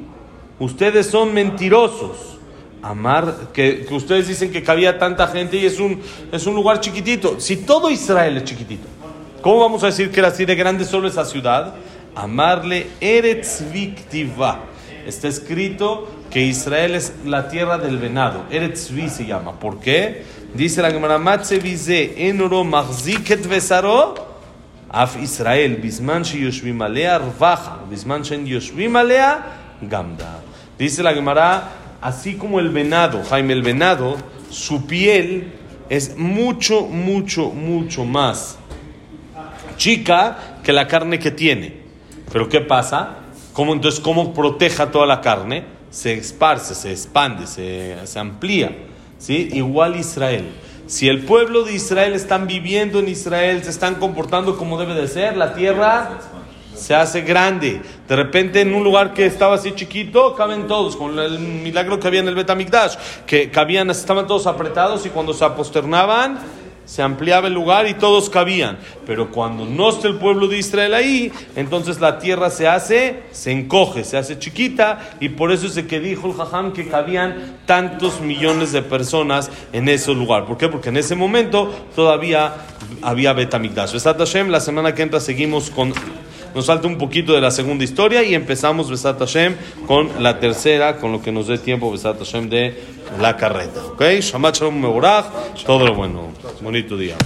Ustedes 0.60 1.08
son 1.08 1.34
mentirosos. 1.34 2.38
Amar, 2.82 3.50
que, 3.52 3.86
que 3.86 3.94
ustedes 3.94 4.28
dicen 4.28 4.52
que 4.52 4.62
cabía 4.62 5.00
tanta 5.00 5.28
gente 5.28 5.58
y 5.58 5.66
es 5.66 5.80
un, 5.80 6.00
es 6.32 6.46
un 6.46 6.54
lugar 6.54 6.80
chiquitito. 6.80 7.40
Si 7.40 7.58
todo 7.58 7.90
Israel 7.90 8.38
es 8.38 8.44
chiquitito, 8.44 8.88
¿cómo 9.42 9.60
vamos 9.60 9.84
a 9.84 9.88
decir 9.88 10.12
que 10.12 10.20
era 10.20 10.30
así 10.30 10.46
de 10.46 10.56
grande 10.56 10.86
solo 10.86 11.08
esa 11.08 11.26
ciudad? 11.26 11.74
Amarle 12.14 12.88
Eretz 13.02 13.64
Viktiva. 13.72 14.66
Está 15.06 15.28
escrito 15.28 16.10
que 16.36 16.42
Israel 16.42 16.96
es 16.96 17.14
la 17.24 17.48
tierra 17.48 17.78
del 17.78 17.98
venado. 17.98 18.44
Eretz 18.52 18.92
Vi 18.92 19.08
se 19.08 19.26
llama. 19.26 19.58
¿Por 19.58 19.80
qué? 19.80 20.26
Dice 20.54 20.82
la 20.82 20.92
Gemara, 20.92 21.18
Matze 21.18 21.60
vize 21.60 22.28
enoro 22.28 22.66
machziket 22.66 23.48
vesaro. 23.48 24.16
Af 24.90 25.16
Israel, 25.16 25.78
bisman 25.78 26.26
yoshvim 26.26 26.82
alea 26.82 27.20
rvaja, 27.20 27.80
bisman 27.90 28.24
yoshvim 28.46 28.98
alea 28.98 29.78
gamda. 29.82 30.42
Dice 30.78 31.02
la 31.02 31.14
Gemara, 31.14 31.70
así 32.02 32.34
como 32.34 32.60
el 32.60 32.68
venado, 32.68 33.24
Jaime, 33.30 33.54
el 33.54 33.62
venado, 33.62 34.18
su 34.50 34.86
piel 34.88 35.54
es 35.88 36.18
mucho, 36.18 36.82
mucho, 36.82 37.50
mucho 37.50 38.04
más 38.04 38.58
chica 39.78 40.38
que 40.62 40.74
la 40.74 40.86
carne 40.86 41.18
que 41.18 41.32
tiene. 41.32 41.78
Pero 42.30 42.50
¿qué 42.50 42.60
pasa? 42.60 43.20
¿Cómo, 43.54 43.72
entonces, 43.72 44.02
¿cómo 44.02 44.34
proteja 44.34 44.92
toda 44.92 45.06
la 45.06 45.22
carne? 45.22 45.75
Se 45.96 46.12
esparce, 46.12 46.76
se 46.76 46.92
expande, 46.92 47.48
se, 47.48 47.96
se 48.04 48.20
amplía. 48.20 48.76
¿sí? 49.18 49.48
Igual 49.54 49.96
Israel. 49.96 50.52
Si 50.88 51.08
el 51.08 51.24
pueblo 51.24 51.64
de 51.64 51.74
Israel 51.74 52.12
están 52.12 52.48
viviendo 52.48 53.00
en 53.00 53.08
Israel, 53.08 53.64
se 53.64 53.70
están 53.70 53.96
comportando 53.96 54.58
como 54.58 54.78
debe 54.78 54.94
de 54.94 55.08
ser, 55.08 55.38
la 55.38 55.54
tierra 55.54 56.20
se 56.76 56.94
hace 56.94 57.22
grande. 57.22 57.82
De 58.10 58.16
repente 58.18 58.60
en 58.60 58.76
un 58.76 58.84
lugar 58.84 59.14
que 59.14 59.26
estaba 59.26 59.56
así 59.56 59.72
chiquito, 59.72 60.36
caben 60.36 60.68
todos, 60.68 60.98
con 60.98 61.18
el 61.18 61.40
milagro 61.40 61.98
que 61.98 62.10
había 62.10 62.20
en 62.20 62.28
el 62.28 62.36
Betamikdash, 62.36 62.96
que 63.26 63.50
cabían, 63.50 63.90
estaban 63.90 64.28
todos 64.28 64.48
apretados 64.48 65.06
y 65.06 65.10
cuando 65.10 65.34
se 65.34 65.46
aposternaban, 65.46 66.40
se 66.86 67.02
ampliaba 67.02 67.48
el 67.48 67.54
lugar 67.54 67.88
y 67.88 67.96
todos 67.96 68.30
cabían. 68.30 68.78
Pero 69.06 69.32
cuando 69.32 69.66
no 69.66 69.90
está 69.90 70.08
el 70.08 70.16
pueblo 70.16 70.48
de 70.48 70.58
Israel 70.58 70.94
ahí, 70.94 71.32
entonces 71.56 72.00
la 72.00 72.20
tierra 72.20 72.50
se 72.50 72.68
hace, 72.68 73.24
se 73.32 73.52
encoge, 73.52 74.04
se 74.04 74.18
hace 74.18 74.40
chiquita 74.40 75.16
y 75.20 75.30
por 75.30 75.52
eso 75.52 75.68
es 75.68 75.86
que 75.86 76.00
dijo 76.00 76.28
el 76.28 76.34
Jajam 76.34 76.74
que 76.74 76.88
cabían 76.88 77.58
tantos 77.66 78.22
millones 78.22 78.72
de 78.72 78.82
personas 78.82 79.52
en 79.74 79.90
ese 79.90 80.14
lugar. 80.14 80.46
¿Por 80.46 80.58
qué? 80.58 80.70
Porque 80.70 80.90
en 80.90 80.98
ese 80.98 81.16
momento 81.16 81.74
todavía 81.96 82.54
había 83.02 83.34
Betamikdash. 83.34 83.94
Besat 83.94 84.18
Hashem, 84.18 84.50
la 84.50 84.60
semana 84.60 84.94
que 84.94 85.02
entra 85.02 85.20
seguimos 85.20 85.70
con... 85.70 85.94
Nos 86.56 86.68
falta 86.68 86.88
un 86.88 86.98
poquito 86.98 87.34
de 87.34 87.42
la 87.42 87.52
segunda 87.52 87.84
historia 87.84 88.24
y 88.24 88.34
empezamos 88.34 88.90
Besat 88.90 89.20
Hashem 89.20 89.58
con 89.86 90.24
la 90.24 90.40
tercera, 90.40 90.96
con 90.96 91.12
lo 91.12 91.22
que 91.22 91.30
nos 91.30 91.48
dé 91.48 91.58
tiempo 91.58 91.92
Besat 91.92 92.18
Hashem 92.18 92.50
de 92.50 92.82
la 93.20 93.36
carreta. 93.36 93.84
¿Ok? 93.88 94.02
Shabbat 94.22 94.56
Shalom 94.56 94.80
Meborach, 94.80 95.26
todo 95.66 95.86
lo 95.86 95.94
bueno. 95.94 96.32
Bonito 96.62 96.96
día. 96.96 97.18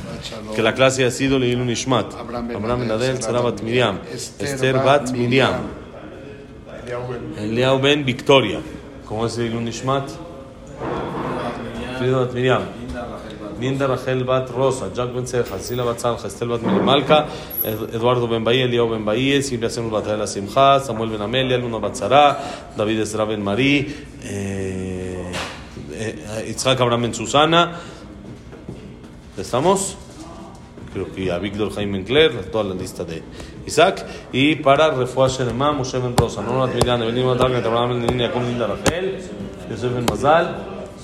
Que 0.55 0.63
la 0.63 0.73
clase 0.73 1.05
ha 1.05 1.11
sido 1.11 1.37
Leilun 1.37 1.69
Ishmat. 1.69 2.15
Abraham 2.15 2.47
ben 2.47 2.57
Abraham 2.57 2.79
Ben 2.79 2.91
Adel, 2.91 3.11
Adel, 3.11 3.21
Sarah 3.21 3.41
Bat 3.41 3.61
Miriam. 3.61 3.99
Esther 4.11 4.75
Bat 4.77 5.11
Miriam. 5.11 5.53
Eliao 7.37 7.79
Ben 7.79 8.03
Victoria. 8.03 8.59
¿Cómo 9.05 9.27
es 9.27 9.37
Leilun 9.37 9.67
Ishmat? 9.67 10.09
Miriam. 12.33 12.78
Linda 13.59 13.87
Rachel 13.87 14.23
Bat 14.23 14.49
Rosa, 14.51 14.89
Jack 14.93 15.13
Ben 15.13 15.25
Ceja, 15.25 15.59
Sila 15.59 15.83
Bat 15.83 16.25
Estel 16.25 16.47
Bat 16.47 16.61
Eduardo 17.93 18.27
Ben 18.27 18.43
Bahía, 18.43 18.65
Eliao 18.65 18.89
Ben 18.89 19.03
Bahía, 19.03 19.41
Silvia 19.41 19.69
Semos 19.69 19.91
Bat 19.91 20.17
La 20.17 20.27
Samuel 20.27 21.09
Ben 21.09 21.21
Amelia, 21.21 21.57
Luna 21.57 21.77
Bat 21.77 22.75
David 22.77 23.01
Ezra 23.01 23.25
Ben 23.25 23.43
Marí, 23.43 23.93
eh, 24.23 25.31
eh, 25.93 26.49
Itzhak 26.49 26.79
Abraham 26.79 27.03
Ben 27.03 27.13
Susana. 27.13 27.79
¿Estamos? 29.37 29.97
Creo 30.93 31.13
que 31.13 31.31
a 31.31 31.37
Víctor 31.37 31.71
Jaime 31.73 31.99
Encler, 31.99 32.45
toda 32.51 32.63
la 32.63 32.75
lista 32.75 33.03
de 33.03 33.21
Isaac. 33.65 34.05
Y 34.31 34.55
para 34.55 34.91
Refuah 34.91 35.27
Shelema, 35.27 35.71
Moshe 35.71 35.99
Ben 35.99 36.15
Rosa, 36.17 36.41
Nora 36.41 36.71
Tmilian, 36.71 37.03
Evelyn 37.03 37.27
Matar, 37.27 37.53
Abraham 37.53 38.01
Ben 38.01 38.07
Línea, 38.07 38.31
con 38.31 38.45
Linda 38.45 38.67
Rachel, 38.67 39.19
Yosef 39.69 39.93
Ben 39.93 40.05
Mazal, 40.05 40.55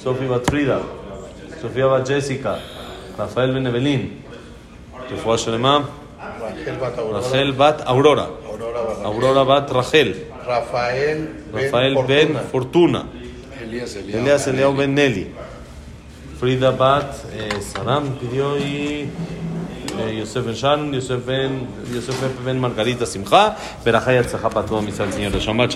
Sofi 0.02 0.26
Bat 0.26 0.50
Frida, 0.50 0.80
Sofía 1.66 1.88
Bat 1.88 2.08
Jessica, 2.08 2.60
Rafael 3.18 3.52
Ben 3.54 3.66
Evelyn, 3.66 4.22
Refuah 5.10 5.38
Shelema, 5.38 5.90
Rachel 6.42 6.78
Bat 6.80 6.98
Aurora. 7.00 7.22
Rachel 7.22 7.54
Bat 7.54 7.82
Aurora, 7.88 8.30
Aurora 9.04 9.44
Bat- 9.44 9.72
Rachel, 9.72 10.28
Rafael 10.46 11.44
Ben 11.52 11.64
Rafael 11.66 11.96
Ben 12.08 12.28
Fortuna. 12.52 13.06
Fortuna, 13.06 13.06
Elías 13.64 14.48
Eliao. 14.48 14.74
Ben 14.76 14.94
Nelly, 14.94 15.28
Frida 16.40 16.70
Bat 16.72 17.16
eh, 17.34 17.62
Saram 17.62 18.16
pidió 18.20 18.58
y 18.60 19.10
eh, 20.00 20.18
Yosef 20.20 20.46
Ben 20.46 20.54
Sharon, 20.54 20.94
Yosef 20.94 21.26
Ben, 21.26 21.68
Yosef 21.92 22.46
Ben 22.46 22.60
Margarita 22.60 23.08
Simcha, 23.08 23.58
Berajayat 23.84 24.30
Zahapat, 24.30 24.68
todo 24.68 24.82
mi 24.84 24.92
Señor, 24.92 25.32
Shabbat 25.40 25.74